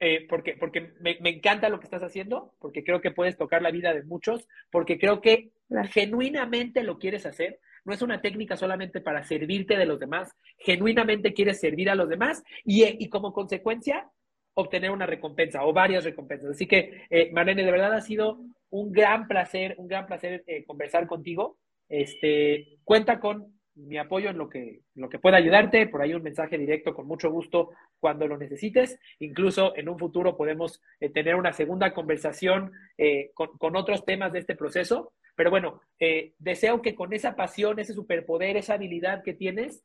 [0.00, 3.70] eh, porque, porque me, encanta lo que estás haciendo, porque creo que puedes tocar la
[3.70, 5.52] vida de muchos, porque creo que
[5.90, 11.34] genuinamente lo quieres hacer, no es una técnica solamente para servirte de los demás, genuinamente
[11.34, 14.08] quieres servir a los demás y, como consecuencia
[14.54, 16.50] obtener una recompensa o varias recompensas.
[16.50, 18.38] Así que, eh, Marlene, de verdad ha sido
[18.70, 21.58] un gran placer, un gran placer eh, conversar contigo.
[21.88, 26.22] Este, cuenta con mi apoyo en lo que, lo que pueda ayudarte, por ahí un
[26.22, 28.98] mensaje directo con mucho gusto cuando lo necesites.
[29.18, 34.32] Incluso en un futuro podemos eh, tener una segunda conversación eh, con, con, otros temas
[34.32, 35.12] de este proceso.
[35.34, 39.84] Pero bueno, eh, deseo que con esa pasión, ese superpoder, esa habilidad que tienes,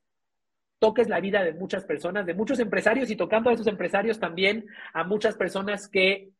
[0.79, 4.65] toques la vida de muchas personas, de muchos empresarios y tocando a esos empresarios también
[4.93, 6.31] a muchas personas que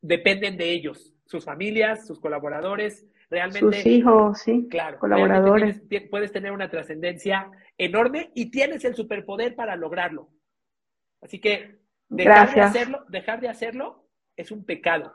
[0.00, 3.76] dependen de ellos, sus familias, sus colaboradores, realmente.
[3.76, 4.68] Sus hijos, sí.
[4.70, 5.82] Claro, colaboradores.
[6.10, 10.28] puedes tener una trascendencia enorme y tienes el superpoder para lograrlo.
[11.20, 11.78] Así que
[12.08, 15.12] dejar de hacerlo, dejar de hacerlo es un pecado.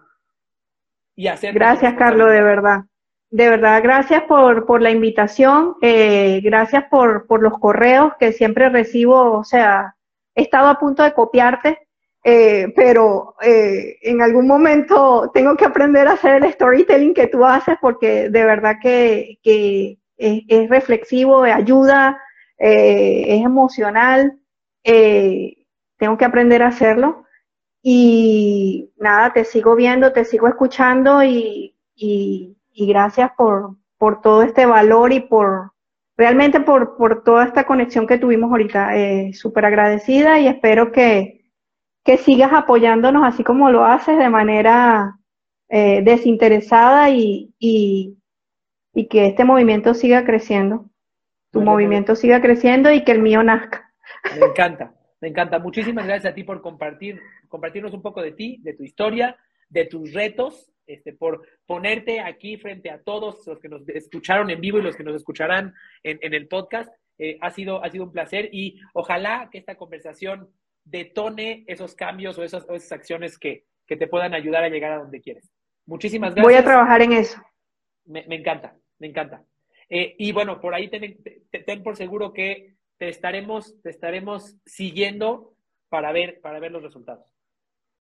[1.16, 2.82] Y hacerlo Gracias, Carlos, de verdad.
[3.30, 8.70] De verdad, gracias por, por la invitación, eh, gracias por, por los correos que siempre
[8.70, 9.96] recibo, o sea,
[10.34, 11.78] he estado a punto de copiarte,
[12.24, 17.46] eh, pero eh, en algún momento tengo que aprender a hacer el storytelling que tú
[17.46, 22.22] haces porque de verdad que, que es, reflexivo, ayuda,
[22.58, 24.40] es emocional,
[24.84, 27.26] tengo que aprender a hacerlo.
[27.82, 34.66] Y nada, te sigo viendo, te sigo escuchando y, y, gracias por, por todo este
[34.66, 35.72] valor y por
[36.18, 38.98] realmente por, por toda esta conexión que tuvimos ahorita.
[38.98, 41.52] Eh, Súper agradecida y espero que,
[42.04, 45.20] que sigas apoyándonos así como lo haces de manera
[45.70, 48.18] eh, desinteresada y, y,
[48.94, 50.90] y, que este movimiento siga creciendo.
[51.52, 53.92] Tu movimiento siga creciendo y que el mío nazca.
[54.40, 55.60] Me encanta, me encanta.
[55.60, 59.38] Muchísimas gracias a ti por compartir, compartirnos un poco de ti, de tu historia,
[59.70, 64.62] de tus retos, este, por ponerte aquí frente a todos los que nos escucharon en
[64.62, 65.74] vivo y los que nos escucharán
[66.04, 66.92] en, el podcast.
[67.20, 70.50] Eh, ha, sido, ha sido un placer y ojalá que esta conversación
[70.84, 75.00] detone esos cambios o esas, esas acciones que, que te puedan ayudar a llegar a
[75.00, 75.52] donde quieres.
[75.86, 76.46] Muchísimas gracias.
[76.46, 77.42] Voy a trabajar en eso.
[78.06, 79.44] Me, encanta, me encanta.
[79.90, 81.18] Eh, y bueno, por ahí ten,
[81.50, 85.54] ten, por seguro que te estaremos, te estaremos siguiendo
[85.90, 87.37] para ver, para ver los resultados.